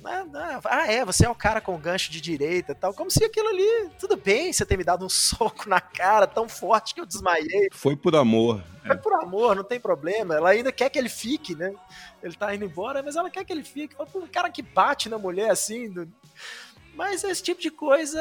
[0.02, 2.92] Né, né, ah, é, você é o cara com gancho de direita tal.
[2.92, 6.50] Como se aquilo ali, tudo bem você ter me dado um soco na cara tão
[6.50, 7.70] forte que eu desmaiei.
[7.72, 8.64] Foi por amor.
[8.86, 9.00] Foi é.
[9.00, 10.36] por amor, não tem problema.
[10.36, 11.74] Ela ainda quer que ele fique, né?
[12.22, 13.96] Ele tá indo embora, mas ela quer que ele fique.
[14.16, 15.94] Um cara que bate na mulher assim.
[16.96, 18.20] Mas esse tipo de coisa,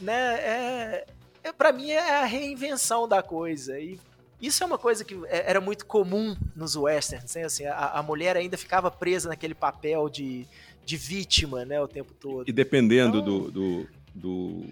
[0.00, 1.06] né, é,
[1.44, 3.78] é para mim é a reinvenção da coisa.
[3.78, 4.00] E
[4.40, 7.44] isso é uma coisa que é, era muito comum nos westerns, né?
[7.44, 10.46] Assim, a, a mulher ainda ficava presa naquele papel de,
[10.84, 12.48] de vítima, né, o tempo todo.
[12.48, 13.38] E dependendo então...
[13.38, 14.64] do, do, do,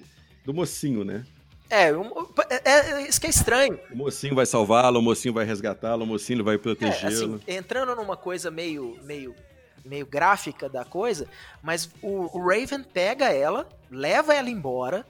[0.44, 1.24] do mocinho, né?
[1.70, 1.90] É,
[2.48, 3.78] é, é, isso que é estranho.
[3.92, 7.34] O mocinho vai salvá-lo, o mocinho vai resgatá-lo, o mocinho vai protegê-lo.
[7.34, 9.34] É, assim, entrando numa coisa meio, meio,
[9.84, 11.28] meio gráfica da coisa,
[11.62, 15.04] mas o, o Raven pega ela, leva ela embora,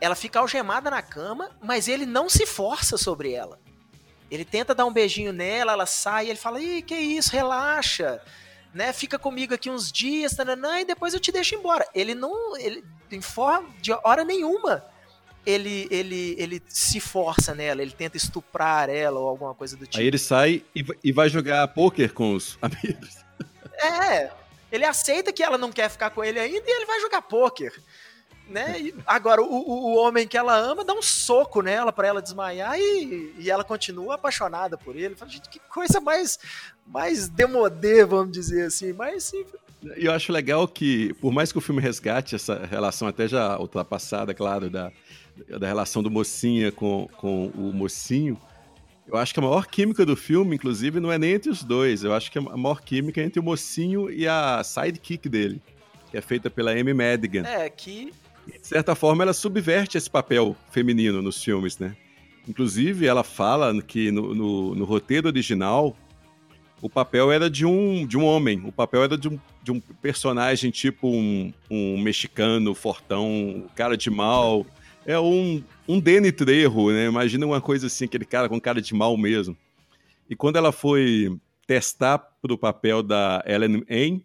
[0.00, 3.58] ela fica algemada na cama, mas ele não se força sobre ela.
[4.30, 8.20] Ele tenta dar um beijinho nela, ela sai, ele fala: Ih, que isso, relaxa,
[8.74, 8.92] né?
[8.92, 11.86] Fica comigo aqui uns dias, tananã, e depois eu te deixo embora.
[11.94, 14.84] Ele não, ele, em forma de hora nenhuma,
[15.46, 19.98] ele, ele, ele se força nela, ele tenta estuprar ela ou alguma coisa do tipo.
[19.98, 23.24] Aí ele sai e, e vai jogar poker com os amigos.
[23.80, 24.30] É,
[24.70, 27.72] ele aceita que ela não quer ficar com ele ainda e ele vai jogar poker.
[28.48, 28.80] Né?
[28.80, 32.78] E agora, o, o, homem que ela ama dá um soco nela para ela desmaiar
[32.78, 35.14] e, e ela continua apaixonada por ele.
[35.14, 36.38] Fala, gente, que coisa mais,
[36.86, 39.60] mais demodê, vamos dizer assim, mais simples.
[39.96, 43.58] E eu acho legal que, por mais que o filme resgate essa relação até já
[43.58, 44.90] ultrapassada, claro, da,
[45.58, 48.36] da relação do mocinha com, com o mocinho,
[49.06, 52.04] eu acho que a maior química do filme, inclusive, não é nem entre os dois.
[52.04, 55.62] Eu acho que a maior química é entre o mocinho e a sidekick dele,
[56.10, 57.46] que é feita pela Amy Madigan.
[57.46, 58.12] É, que.
[58.60, 61.96] De certa forma, ela subverte esse papel feminino nos filmes, né?
[62.48, 65.94] Inclusive, ela fala que no, no, no roteiro original,
[66.80, 68.62] o papel era de um, de um homem.
[68.64, 74.08] O papel era de um, de um personagem tipo um, um mexicano, fortão, cara de
[74.10, 74.64] mal.
[75.04, 77.06] É um, um Danny Trejo, né?
[77.06, 79.56] Imagina uma coisa assim, aquele cara com cara de mal mesmo.
[80.28, 81.36] E quando ela foi
[81.66, 84.22] testar para o papel da Ellen Aim,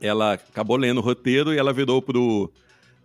[0.00, 2.52] ela acabou lendo o roteiro e ela virou pro,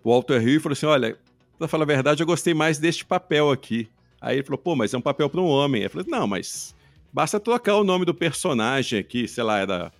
[0.02, 1.18] pro Walter Hill e falou assim, olha,
[1.58, 3.90] pra falar a verdade, eu gostei mais deste papel aqui.
[4.22, 5.84] Aí ele falou, pô, mas é um papel para um homem.
[5.84, 6.76] Eu falei, não, mas
[7.12, 9.92] Basta trocar o nome do personagem aqui, sei lá, era,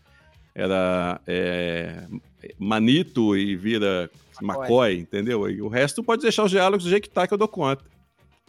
[0.54, 2.04] era é,
[2.58, 4.10] Manito e vira
[4.42, 5.50] McCoy, entendeu?
[5.50, 7.84] E o resto pode deixar os diálogos do jeito que tá, que eu dou conta.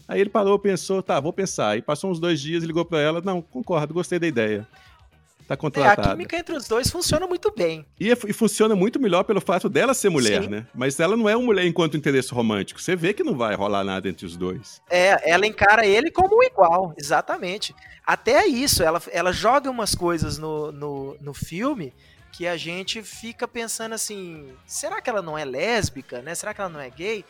[0.07, 1.79] Aí ele parou, pensou, tá, vou pensar.
[1.79, 4.67] E passou uns dois dias, ligou para ela, não, concordo, gostei da ideia.
[5.51, 6.01] Tá contratada.
[6.01, 7.85] É, a química entre os dois funciona muito bem.
[7.99, 10.49] E, e, funciona muito melhor pelo fato dela ser mulher, Sim.
[10.49, 10.67] né?
[10.73, 12.81] Mas ela não é uma mulher enquanto interesse romântico.
[12.81, 14.81] Você vê que não vai rolar nada entre os dois.
[14.89, 17.75] É, ela encara ele como um igual, exatamente.
[18.07, 21.93] Até isso, ela, ela joga umas coisas no, no, no filme
[22.31, 26.33] que a gente fica pensando assim: será que ela não é lésbica, né?
[26.33, 27.25] Será que ela não é gay?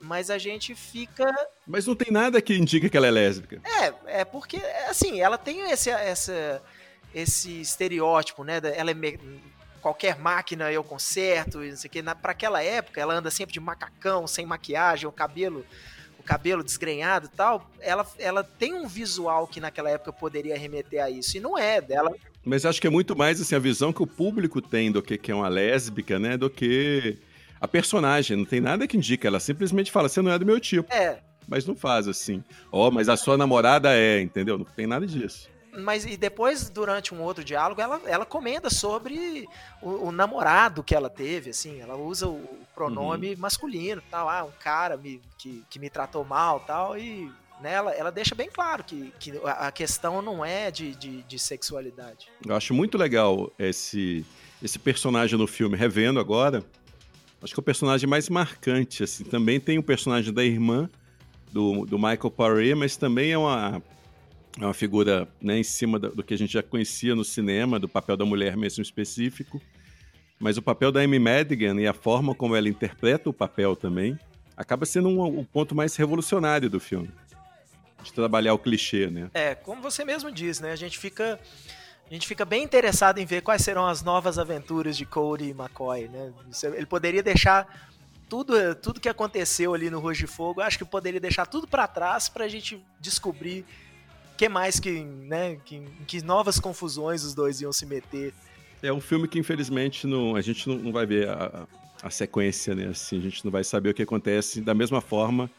[0.00, 1.24] mas a gente fica.
[1.66, 3.60] Mas não tem nada que indique que ela é lésbica.
[3.64, 4.58] É, é porque,
[4.88, 6.62] assim, ela tem esse, essa,
[7.16, 8.60] esse estereótipo, né?
[8.76, 9.18] Ela é me...
[9.80, 12.02] qualquer máquina eu conserto, não sei o que.
[12.02, 15.64] Para aquela época, ela anda sempre de macacão, sem maquiagem, o cabelo
[16.18, 21.00] o cabelo desgrenhado e tal, ela, ela tem um visual que naquela época poderia remeter
[21.00, 22.12] a isso, e não é dela.
[22.44, 25.16] Mas acho que é muito mais assim, a visão que o público tem do que,
[25.16, 26.36] que é uma lésbica, né?
[26.36, 27.16] Do que
[27.60, 28.36] a personagem.
[28.36, 29.28] Não tem nada que indica.
[29.28, 30.92] Ela simplesmente fala, você não é do meu tipo.
[30.92, 31.18] É.
[31.46, 32.42] Mas não faz assim.
[32.72, 34.58] Ó, oh, mas a sua namorada é, entendeu?
[34.58, 35.48] Não tem nada disso
[35.78, 39.48] mas e depois, durante um outro diálogo, ela, ela comenta sobre
[39.82, 43.40] o, o namorado que ela teve, assim, ela usa o pronome uhum.
[43.40, 47.98] masculino, tal, ah, um cara me, que, que me tratou mal, tal, e nela né,
[47.98, 52.28] ela deixa bem claro que, que a questão não é de, de, de sexualidade.
[52.46, 54.24] Eu acho muito legal esse,
[54.62, 56.64] esse personagem no filme, revendo agora,
[57.42, 60.88] acho que é o personagem mais marcante, assim, também tem o personagem da irmã,
[61.52, 63.82] do, do Michael Paré, mas também é uma
[64.58, 67.88] é uma figura né, em cima do que a gente já conhecia no cinema, do
[67.88, 69.60] papel da mulher mesmo específico.
[70.38, 74.18] Mas o papel da Amy Madigan e a forma como ela interpreta o papel também
[74.56, 77.10] acaba sendo um, um ponto mais revolucionário do filme.
[78.02, 79.30] De trabalhar o clichê, né?
[79.34, 80.72] É, como você mesmo diz, né?
[80.72, 81.38] A gente fica
[82.08, 85.50] a gente fica bem interessado em ver quais serão as novas aventuras de Cody e
[85.50, 86.32] McCoy, né?
[86.74, 87.90] Ele poderia deixar
[88.28, 91.86] tudo, tudo que aconteceu ali no Rojo de Fogo, acho que poderia deixar tudo para
[91.88, 93.66] trás para a gente descobrir
[94.36, 98.32] que mais que, né, que, que novas confusões os dois iam se meter.
[98.82, 101.66] É um filme que infelizmente não, a gente não, não vai ver a,
[102.02, 102.88] a, sequência, né?
[102.88, 105.50] Assim, a gente não vai saber o que acontece da mesma forma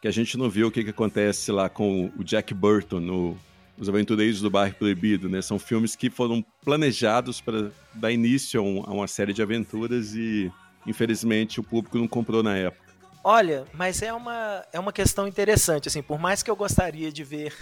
[0.00, 3.38] que a gente não viu o que, que acontece lá com o Jack Burton no
[3.78, 5.40] Os Aventureiros do Bairro Proibido, né?
[5.40, 10.14] São filmes que foram planejados para dar início a, um, a uma série de aventuras
[10.14, 10.50] e
[10.86, 12.82] infelizmente o público não comprou na época.
[13.22, 17.22] Olha, mas é uma, é uma questão interessante, assim, por mais que eu gostaria de
[17.22, 17.54] ver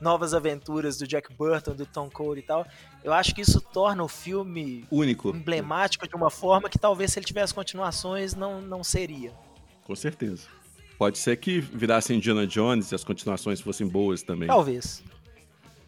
[0.00, 2.66] novas aventuras do Jack Burton, do Tom Cole e tal.
[3.02, 7.18] Eu acho que isso torna o filme único, emblemático de uma forma que talvez se
[7.18, 9.32] ele tivesse continuações não, não seria.
[9.84, 10.46] Com certeza.
[10.98, 14.48] Pode ser que virasse Indiana Jones e as continuações fossem boas também.
[14.48, 15.02] Talvez.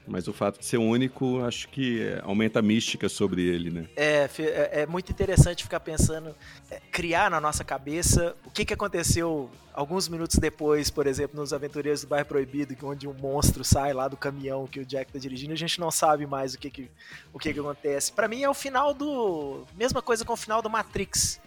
[0.09, 3.87] Mas o fato de ser único, acho que aumenta a mística sobre ele, né?
[3.97, 6.35] É, é, é muito interessante ficar pensando,
[6.71, 11.53] é, criar na nossa cabeça o que, que aconteceu alguns minutos depois, por exemplo, nos
[11.53, 15.19] Aventureiros do Bairro Proibido, onde um monstro sai lá do caminhão que o Jack tá
[15.19, 16.91] dirigindo, a gente não sabe mais o que que,
[17.33, 18.13] o que, que acontece.
[18.13, 19.65] Para mim é o final do...
[19.77, 21.41] Mesma coisa com o final do Matrix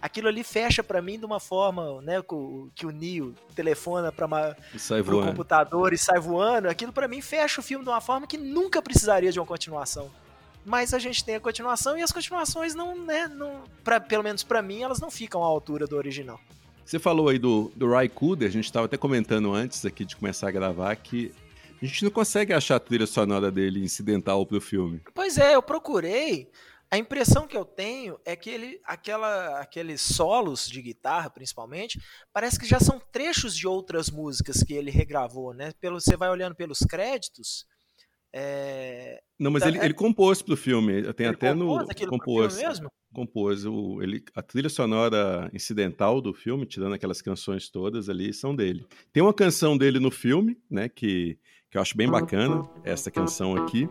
[0.00, 2.22] aquilo ali fecha para mim de uma forma, né,
[2.74, 4.56] que o Neo telefona para
[5.00, 8.38] o computador e sai voando, aquilo para mim fecha o filme de uma forma que
[8.38, 10.10] nunca precisaria de uma continuação.
[10.64, 14.42] Mas a gente tem a continuação e as continuações não, né, não pra, pelo menos
[14.42, 16.40] para mim, elas não ficam à altura do original.
[16.84, 20.14] Você falou aí do, do Ray Cooder, a gente estava até comentando antes aqui de
[20.14, 21.32] começar a gravar que
[21.82, 25.00] a gente não consegue achar a trilha sonora dele incidental pro filme.
[25.14, 26.48] Pois é, eu procurei,
[26.90, 32.00] A impressão que eu tenho é que ele, aquela, aqueles solos de guitarra, principalmente,
[32.32, 35.72] parece que já são trechos de outras músicas que ele regravou, né?
[35.80, 37.66] Pelo, você vai olhando pelos créditos.
[38.32, 39.20] É...
[39.38, 39.84] Não, mas ele, é...
[39.84, 41.02] ele compôs pro filme.
[41.14, 42.08] Tem ele até compôs no.
[42.08, 42.88] Compôs mesmo?
[43.12, 43.64] Compôs.
[43.64, 48.86] O, ele, a trilha sonora incidental do filme, tirando aquelas canções todas ali, são dele.
[49.12, 50.88] Tem uma canção dele no filme, né?
[50.88, 51.38] Que,
[51.70, 53.88] que eu acho bem bacana, essa canção aqui.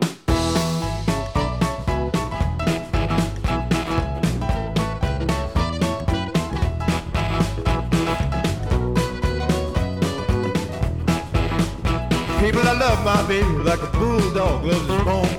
[13.41, 15.36] Baby like a bulldog loves his bone.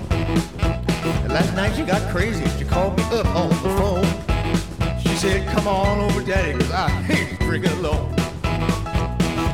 [1.24, 2.44] And last night she got crazy.
[2.58, 5.00] She called me up on the phone.
[5.00, 8.14] She said, come on over, daddy, cause I hate drinking alone.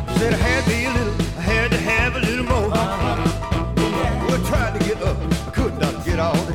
[0.09, 2.69] She said, I had me a little, I had to have a little more.
[2.69, 5.17] Well, I tried to get up,
[5.47, 6.52] I could not get out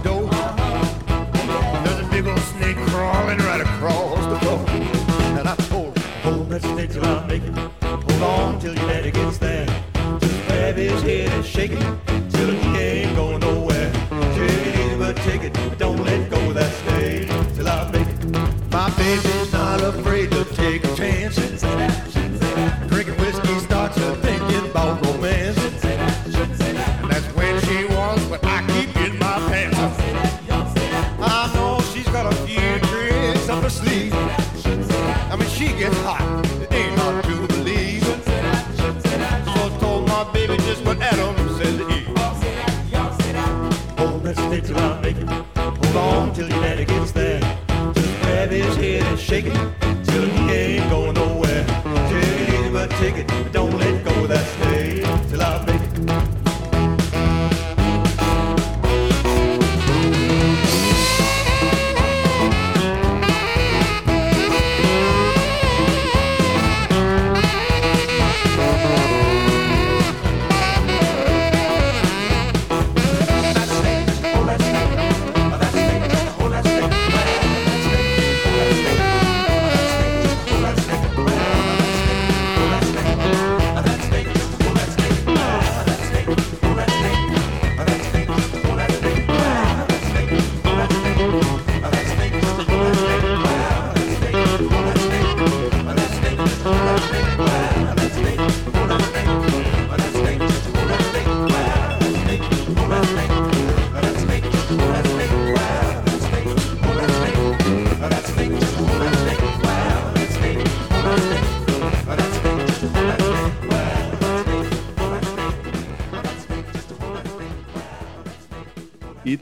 [11.57, 12.96] shake it till he ain't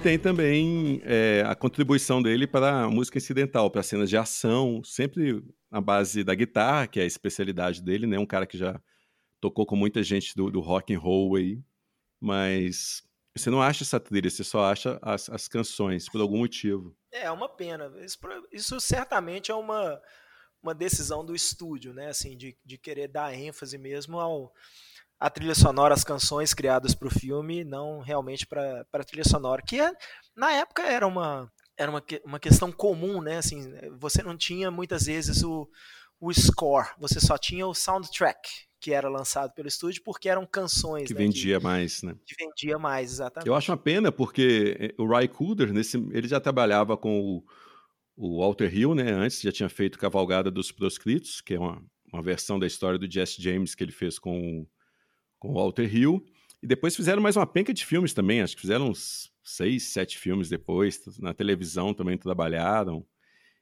[0.06, 5.44] tem também é, a contribuição dele para a música incidental, para cenas de ação, sempre
[5.72, 8.20] na base da guitarra, que é a especialidade dele, né?
[8.20, 8.80] Um cara que já
[9.42, 11.60] tocou com muita gente do, do rock and roll aí,
[12.22, 13.02] mas
[13.36, 16.96] você não acha essa trilha, você só acha as, as canções, por algum motivo.
[17.12, 17.92] É, é uma pena.
[18.00, 18.20] Isso,
[18.52, 20.00] isso certamente é uma,
[20.62, 22.10] uma decisão do estúdio, né?
[22.10, 24.54] Assim, de, de querer dar ênfase mesmo ao
[25.20, 29.62] a trilha sonora, as canções criadas para o filme, não realmente para a trilha sonora,
[29.62, 29.92] que é,
[30.36, 33.38] na época era uma era uma, uma questão comum, né?
[33.38, 35.70] Assim, você não tinha muitas vezes o,
[36.20, 38.50] o score, você só tinha o soundtrack
[38.80, 42.16] que era lançado pelo estúdio porque eram canções que né, vendia que, mais, né?
[42.24, 43.48] Que vendia mais, exatamente.
[43.48, 47.44] Eu acho uma pena porque o Ry Cooder, nesse, ele já trabalhava com o,
[48.16, 49.12] o Walter Hill, né?
[49.12, 53.12] Antes já tinha feito Cavalgada dos Proscritos, que é uma, uma versão da história do
[53.12, 54.68] Jesse James que ele fez com
[55.46, 56.26] com Walter Hill.
[56.62, 60.18] E depois fizeram mais uma penca de filmes também, acho que fizeram uns seis, sete
[60.18, 61.00] filmes depois.
[61.20, 63.06] Na televisão também trabalharam.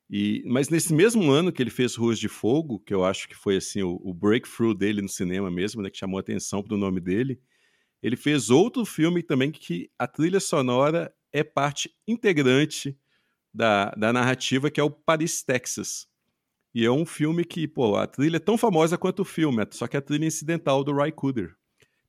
[0.09, 3.36] E, mas nesse mesmo ano que ele fez Ruas de Fogo, que eu acho que
[3.36, 6.75] foi assim o, o breakthrough dele no cinema mesmo, né, que chamou a atenção para
[6.75, 7.39] o nome dele,
[8.01, 12.97] ele fez outro filme também que a trilha sonora é parte integrante
[13.53, 16.07] da, da narrativa, que é o Paris, Texas.
[16.75, 19.88] E é um filme que, pô, a trilha é tão famosa quanto o filme, só
[19.88, 21.55] que a trilha incidental do Ry Cooder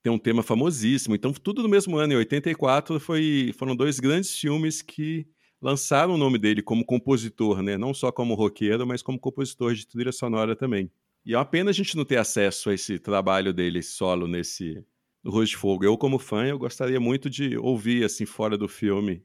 [0.05, 1.15] tem um tema famosíssimo.
[1.15, 5.27] Então, tudo no mesmo ano, em 84, foi, foram dois grandes filmes que
[5.63, 7.79] lançaram o nome dele como compositor, né?
[7.79, 10.91] Não só como roqueiro, mas como compositor de trilha sonora também.
[11.25, 14.85] E é uma pena a gente não ter acesso a esse trabalho dele solo nesse
[15.25, 15.85] Rosto de Fogo.
[15.87, 19.25] Eu, como fã, eu gostaria muito de ouvir, assim, fora do filme,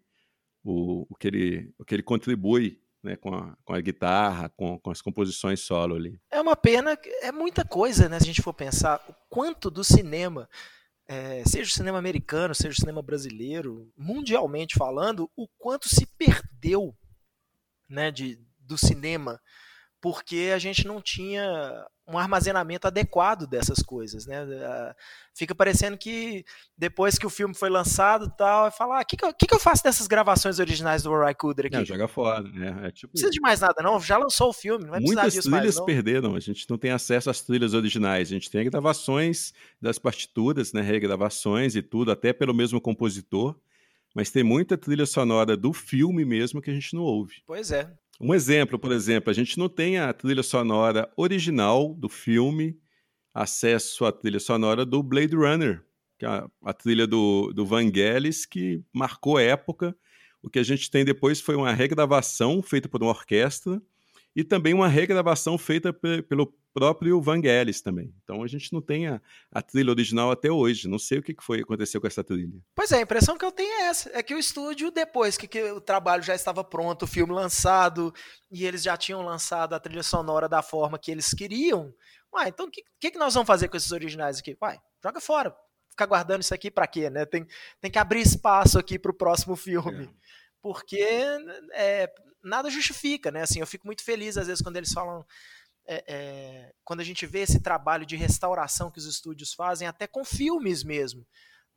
[0.63, 4.79] o, o, que, ele, o que ele contribui né, com, a, com a guitarra, com,
[4.79, 6.19] com as composições solo ali.
[6.31, 8.19] É uma pena, é muita coisa, né?
[8.19, 10.49] Se a gente for pensar o quanto do cinema
[11.07, 16.95] é, seja o cinema americano, seja o cinema brasileiro, mundialmente falando, o quanto se perdeu
[17.89, 19.41] né, de, do cinema
[20.01, 24.39] porque a gente não tinha um armazenamento adequado dessas coisas, né?
[25.35, 26.43] Fica parecendo que
[26.75, 29.59] depois que o filme foi lançado tal, fala, o ah, que, que, eu, que, eu
[29.59, 31.77] faço dessas gravações originais do Ray Cooder aqui?
[31.77, 32.87] Não, joga fora, né?
[32.87, 33.07] É tipo...
[33.07, 35.51] Não precisa de mais nada não, já lançou o filme, não vai Muitas precisar disso
[35.51, 39.53] trilhas mais, perderam, a gente não tem acesso às trilhas originais, a gente tem gravações
[39.79, 43.55] das partituras, né, regravações e tudo, até pelo mesmo compositor,
[44.15, 47.35] mas tem muita trilha sonora do filme mesmo que a gente não ouve.
[47.45, 47.93] Pois é.
[48.19, 52.77] Um exemplo, por exemplo, a gente não tem a trilha sonora original do filme,
[53.33, 55.81] acesso à trilha sonora do Blade Runner,
[56.17, 59.95] que é a, a trilha do, do Vangelis, que marcou época.
[60.41, 63.81] O que a gente tem depois foi uma regravação feita por uma orquestra
[64.35, 68.13] e também uma regravação feita pelo próprio Vangelis também.
[68.23, 69.21] Então a gente não tem a,
[69.51, 70.87] a, trilha original até hoje.
[70.87, 72.61] Não sei o que foi aconteceu com essa trilha.
[72.75, 74.09] Pois é, a impressão que eu tenho é essa.
[74.13, 78.13] É que o estúdio, depois que, que o trabalho já estava pronto, o filme lançado,
[78.51, 81.93] e eles já tinham lançado a trilha sonora da forma que eles queriam,
[82.33, 84.55] uai, então o que, que, que nós vamos fazer com esses originais aqui?
[84.61, 85.55] Uai, joga fora.
[85.89, 87.25] Ficar guardando isso aqui para quê, né?
[87.25, 87.45] Tem,
[87.81, 90.05] tem que abrir espaço aqui para o próximo filme.
[90.05, 90.29] É.
[90.61, 91.01] Porque
[91.73, 92.11] é,
[92.43, 93.43] nada justifica, né?
[93.43, 95.25] Assim, eu fico muito feliz às vezes quando eles falam
[95.85, 100.05] é, é, quando a gente vê esse trabalho de restauração que os estúdios fazem, até
[100.05, 101.25] com filmes mesmo.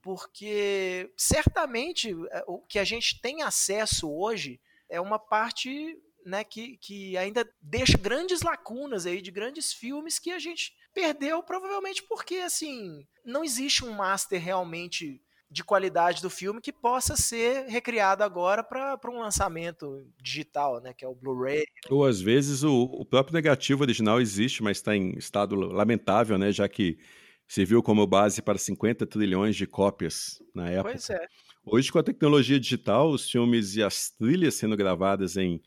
[0.03, 6.77] Porque certamente é, o que a gente tem acesso hoje é uma parte né, que,
[6.77, 12.37] que ainda deixa grandes lacunas aí de grandes filmes que a gente perdeu, provavelmente porque
[12.37, 15.23] assim não existe um master realmente
[15.53, 21.05] de qualidade do filme que possa ser recriado agora para um lançamento digital, né, que
[21.05, 21.65] é o Blu-ray.
[21.91, 26.51] Ou às vezes o, o, próprio negativo original existe, mas está em estado lamentável, né,
[26.51, 26.99] já que
[27.47, 30.93] serviu como base para 50 trilhões de cópias na época.
[30.93, 31.27] Pois é.
[31.65, 35.61] Hoje, com a tecnologia digital, os filmes e as trilhas sendo gravadas em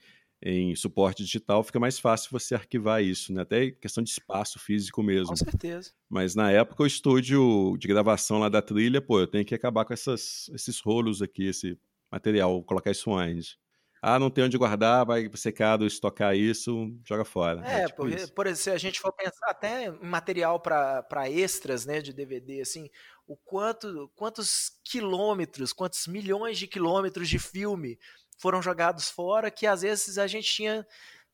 [0.48, 3.41] em suporte digital, fica mais fácil você arquivar isso, né?
[3.41, 5.30] Até questão de espaço físico mesmo.
[5.30, 5.91] Com certeza.
[6.08, 9.86] Mas na época o estúdio de gravação lá da trilha, pô, eu tenho que acabar
[9.86, 11.80] com essas, esses rolos aqui, esse
[12.12, 13.58] material, colocar isso onde?
[14.04, 17.68] Ah, não tem onde guardar, vai secado, estocar isso, joga fora.
[17.68, 21.28] É, é tipo porque, por exemplo, se a gente for pensar até em material para
[21.28, 22.88] extras, né, de DVD, assim,
[23.26, 27.98] o quanto, quantos quilômetros, quantos milhões de quilômetros de filme
[28.38, 30.86] foram jogados fora, que às vezes a gente tinha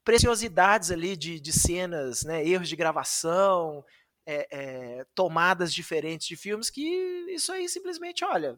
[0.03, 3.83] preciosidades ali de, de cenas, né, erros de gravação,
[4.25, 6.81] é, é, tomadas diferentes de filmes, que
[7.29, 8.57] isso aí simplesmente, olha,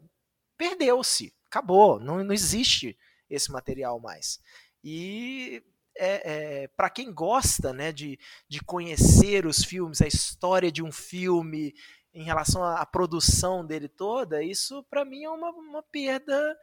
[0.56, 2.96] perdeu-se, acabou, não, não existe
[3.28, 4.40] esse material mais.
[4.82, 5.62] E
[5.96, 8.18] é, é, para quem gosta né, de,
[8.48, 11.74] de conhecer os filmes, a história de um filme
[12.12, 16.56] em relação à, à produção dele toda, isso para mim é uma, uma perda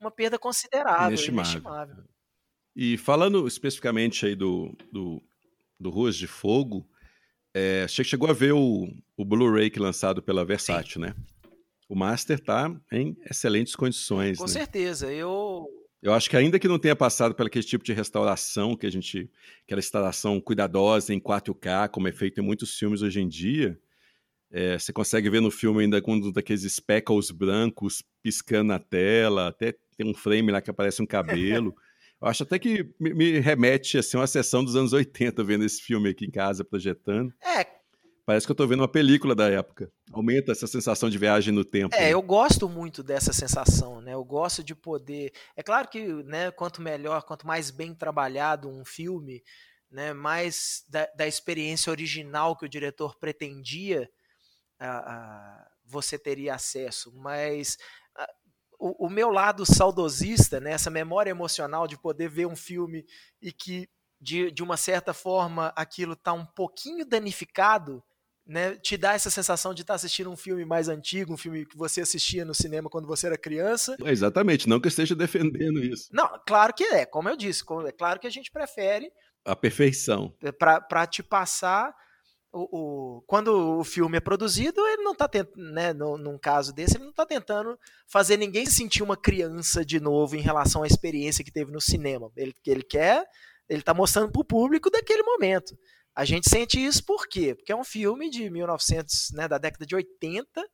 [0.00, 1.52] uma perda considerável, inestimável.
[1.52, 2.04] inestimável.
[2.76, 5.22] E falando especificamente aí do, do,
[5.78, 6.88] do Ruas de Fogo,
[7.54, 11.14] é, você chegou a ver o, o Blu-ray que lançado pela Versátil, né?
[11.88, 14.38] O Master tá em excelentes condições.
[14.38, 14.50] Com né?
[14.50, 15.66] certeza, eu.
[16.02, 18.90] Eu acho que ainda que não tenha passado pelo aquele tipo de restauração que a
[18.90, 19.30] gente.
[19.64, 23.78] aquela instalação cuidadosa em 4K, como é feito em muitos filmes hoje em dia,
[24.50, 29.48] é, você consegue ver no filme ainda com um daqueles speckles brancos piscando na tela,
[29.48, 31.74] até tem um frame lá que aparece um cabelo.
[32.20, 36.08] Eu acho até que me, remete assim, uma sessão dos anos 80 vendo esse filme
[36.08, 37.32] aqui em casa, projetando.
[37.42, 37.66] É.
[38.26, 39.92] Parece que eu tô vendo uma película da época.
[40.10, 41.94] Aumenta essa sensação de viagem no tempo.
[41.94, 42.10] É, né?
[42.10, 44.14] eu gosto muito dessa sensação, né?
[44.14, 45.32] Eu gosto de poder.
[45.54, 49.42] É claro que, né, quanto melhor, quanto mais bem trabalhado um filme,
[49.90, 54.08] né, mais da, da experiência original que o diretor pretendia,
[54.78, 57.12] a, a, você teria acesso.
[57.14, 57.76] Mas
[58.84, 63.06] o, o, meu lado saudosista, né, essa memória emocional de poder ver um filme
[63.40, 63.88] e que,
[64.20, 68.04] de, de uma certa forma, aquilo está um pouquinho danificado,
[68.46, 71.64] né, te dá essa sensação de estar tá assistindo um filme mais antigo, um filme
[71.64, 73.96] que você assistia no cinema quando você era criança.
[74.04, 76.10] É, exatamente, não que eu esteja defendendo isso.
[76.12, 79.10] Não, claro que é, como eu disse, é claro que a gente prefere
[79.46, 81.94] a perfeição para te passar
[82.54, 86.72] o, o, quando o filme é produzido, ele não está tentando, né, no, num caso
[86.72, 87.76] desse, ele não está tentando
[88.06, 91.80] fazer ninguém se sentir uma criança de novo em relação à experiência que teve no
[91.80, 92.30] cinema.
[92.36, 93.26] Ele, ele quer,
[93.68, 95.76] ele está mostrando para o público daquele momento.
[96.14, 97.56] A gente sente isso por quê?
[97.56, 100.64] Porque é um filme de 1900, né, da década de 80,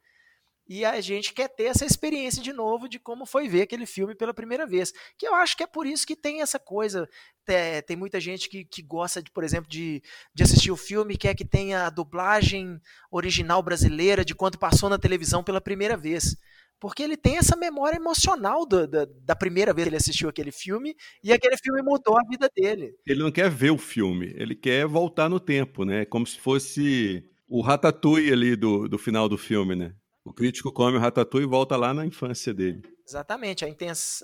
[0.70, 4.14] e a gente quer ter essa experiência de novo de como foi ver aquele filme
[4.14, 4.92] pela primeira vez.
[5.18, 7.08] Que eu acho que é por isso que tem essa coisa.
[7.44, 10.00] Tem, tem muita gente que, que gosta, de, por exemplo, de,
[10.32, 14.96] de assistir o filme quer que tenha a dublagem original brasileira de quando passou na
[14.96, 16.36] televisão pela primeira vez
[16.78, 20.50] porque ele tem essa memória emocional do, da, da, primeira vez que ele assistiu aquele
[20.50, 22.94] filme e aquele filme mudou a vida dele.
[23.06, 26.06] Ele não quer ver o filme, ele quer voltar no tempo, né?
[26.06, 29.92] Como se fosse o Ratatouille ali do, do final do filme, né?
[30.24, 32.82] O crítico come o Ratatouille e volta lá na infância dele.
[33.06, 33.68] Exatamente, a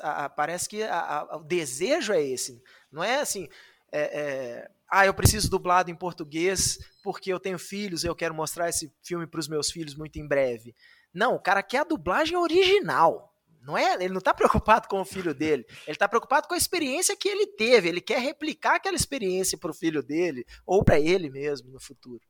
[0.02, 3.48] a, a, parece que a, o desejo é esse, não é assim,
[3.90, 8.68] é, é, ah, eu preciso dublado em português porque eu tenho filhos, eu quero mostrar
[8.68, 10.74] esse filme para os meus filhos muito em breve.
[11.12, 13.32] Não, o cara quer a dublagem original.
[13.62, 15.64] Não é, ele não está preocupado com o filho dele.
[15.86, 17.88] Ele está preocupado com a experiência que ele teve.
[17.88, 22.20] Ele quer replicar aquela experiência para o filho dele ou para ele mesmo no futuro.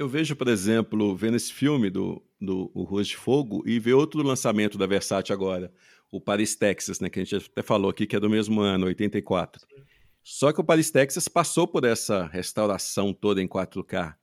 [0.00, 3.92] Eu vejo, por exemplo, vendo esse filme do, do o Ruas de Fogo e ver
[3.92, 5.70] outro lançamento da Versace agora,
[6.10, 8.86] o Paris, Texas, né, que a gente até falou aqui que é do mesmo ano,
[8.86, 9.60] 84.
[9.60, 9.82] Sim.
[10.24, 14.14] Só que o Paris, Texas passou por essa restauração toda em 4K.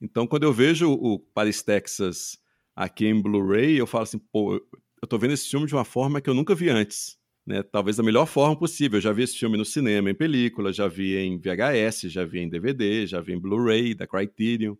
[0.00, 2.38] Então, quando eu vejo o Paris, Texas
[2.74, 6.22] aqui em Blu-ray, eu falo assim, pô, eu tô vendo esse filme de uma forma
[6.22, 7.18] que eu nunca vi antes.
[7.46, 7.62] Né?
[7.62, 8.96] Talvez da melhor forma possível.
[8.96, 12.38] Eu já vi esse filme no cinema, em película, já vi em VHS, já vi
[12.38, 14.76] em DVD, já vi em Blu-ray da Criterion.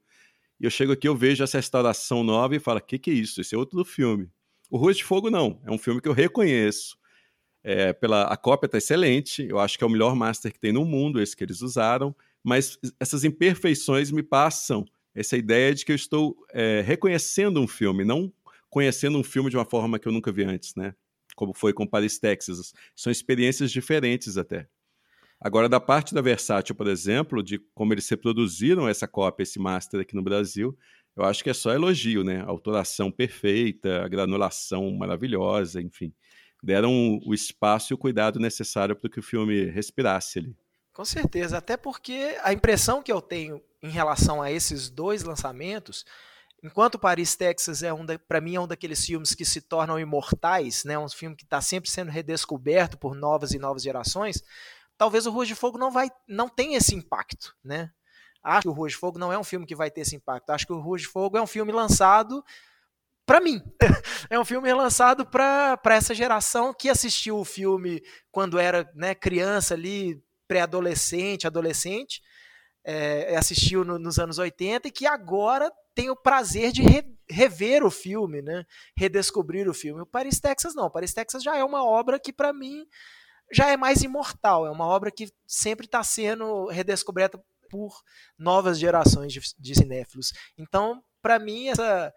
[0.60, 3.14] E eu chego aqui, eu vejo essa restauração nova e falo: o que, que é
[3.14, 3.40] isso?
[3.40, 4.28] Esse é outro filme.
[4.70, 5.60] O Ruas de Fogo, não.
[5.64, 6.98] É um filme que eu reconheço.
[7.62, 10.72] É, pela, a cópia está excelente, eu acho que é o melhor master que tem
[10.72, 15.92] no mundo, esse que eles usaram, mas essas imperfeições me passam essa ideia de que
[15.92, 18.32] eu estou é, reconhecendo um filme, não
[18.70, 20.94] conhecendo um filme de uma forma que eu nunca vi antes, né?
[21.36, 22.72] Como foi com Paris, Texas.
[22.96, 24.66] São experiências diferentes até.
[25.40, 30.00] Agora, da parte da Versátil, por exemplo, de como eles reproduziram essa cópia, esse master
[30.00, 30.76] aqui no Brasil,
[31.16, 32.42] eu acho que é só elogio, né?
[32.42, 36.12] A autoração perfeita, a granulação maravilhosa, enfim.
[36.62, 40.54] Deram o espaço e o cuidado necessário para que o filme respirasse ali.
[40.92, 46.04] Com certeza, até porque a impressão que eu tenho em relação a esses dois lançamentos,
[46.62, 50.84] enquanto Paris, Texas é um para mim é um daqueles filmes que se tornam imortais,
[50.84, 50.98] né?
[50.98, 54.42] Um filme que está sempre sendo redescoberto por novas e novas gerações.
[55.00, 57.90] Talvez o Rua de Fogo não vai, não tenha esse impacto, né?
[58.44, 60.50] Acho que o Rua de Fogo não é um filme que vai ter esse impacto.
[60.50, 62.44] Acho que o Rua de Fogo é um filme lançado
[63.24, 63.62] para mim.
[64.28, 69.72] é um filme lançado para essa geração que assistiu o filme quando era né, criança
[69.72, 72.20] ali, pré-adolescente, adolescente,
[72.84, 77.86] é, assistiu no, nos anos 80 e que agora tem o prazer de re, rever
[77.86, 78.66] o filme, né?
[78.94, 80.02] redescobrir o filme.
[80.02, 80.84] O Paris, Texas não.
[80.84, 82.84] O Paris, Texas já é uma obra que, para mim,
[83.52, 84.66] já é mais imortal.
[84.66, 88.02] É uma obra que sempre está sendo redescoberta por
[88.38, 90.32] novas gerações de, de cinéfilos.
[90.58, 92.12] Então, para mim, essa,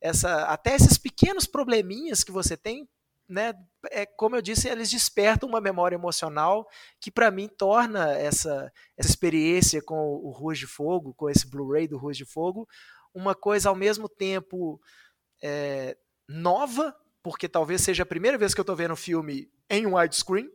[0.00, 2.88] essa, até esses pequenos probleminhas que você tem
[3.28, 3.52] né,
[3.90, 6.66] é, como eu disse, eles despertam uma memória emocional
[6.98, 11.86] que para mim torna essa, essa experiência com o Ruas de Fogo, com esse Blu-ray
[11.86, 12.66] do Ruas de Fogo,
[13.12, 14.80] uma coisa ao mesmo tempo
[15.42, 19.86] é, nova, porque talvez seja a primeira vez que eu estou vendo o filme em
[19.86, 20.50] widescreen,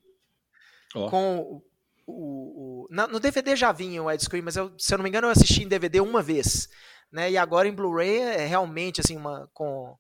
[0.96, 1.10] oh.
[1.10, 1.64] com o,
[2.08, 5.28] o, o, no DVD já vinha em widescreen, mas eu, se eu não me engano
[5.28, 6.68] eu assisti em DVD uma vez,
[7.12, 7.32] né?
[7.32, 9.96] E agora em Blu-ray é realmente assim uma com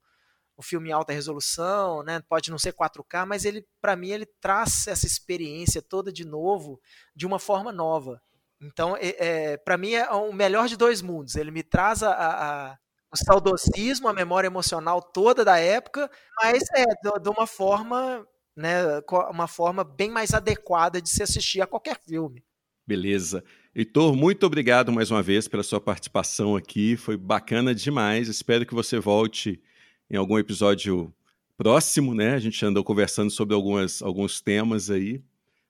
[0.56, 2.22] o filme em alta resolução, né?
[2.28, 6.80] Pode não ser 4K, mas ele, para mim, ele traz essa experiência toda de novo,
[7.16, 8.22] de uma forma nova.
[8.62, 11.36] Então, é, é para mim é o melhor de dois mundos.
[11.36, 12.78] Ele me traz a, a,
[13.12, 16.10] o saudosismo, a memória emocional toda da época,
[16.42, 16.86] mas é
[17.20, 18.26] de uma forma,
[18.56, 19.02] né?
[19.30, 22.44] Uma forma bem mais adequada de se assistir a qualquer filme.
[22.86, 23.44] Beleza.
[23.76, 26.96] Heitor, muito obrigado mais uma vez pela sua participação aqui.
[26.96, 28.28] Foi bacana demais.
[28.28, 29.62] Espero que você volte
[30.10, 31.14] em algum episódio
[31.58, 32.34] próximo, né?
[32.34, 35.22] A gente andou conversando sobre algumas, alguns temas aí.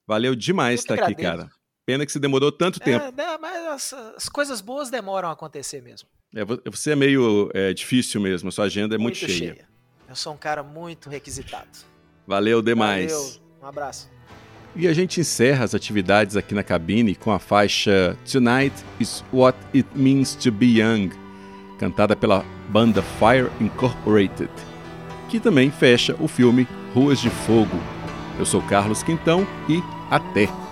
[0.07, 1.49] Valeu demais estar aqui, cara.
[1.85, 3.21] Pena que se demorou tanto é, tempo.
[3.21, 6.07] É, mas as, as, coisas boas demoram a acontecer mesmo.
[6.35, 9.53] É, você é meio é, difícil mesmo, a sua agenda é muito, muito cheia.
[9.53, 9.67] cheia.
[10.09, 11.92] Eu sou um cara muito requisitado.
[12.25, 13.11] Valeu demais.
[13.11, 14.13] Valeu, um abraço.
[14.75, 19.57] E a gente encerra as atividades aqui na cabine com a faixa Tonight is What
[19.73, 21.11] It Means to Be Young,
[21.77, 24.49] cantada pela banda Fire Incorporated,
[25.29, 27.79] que também fecha o filme Ruas de Fogo.
[28.39, 29.79] Eu sou Carlos Quintão e
[30.09, 30.62] até!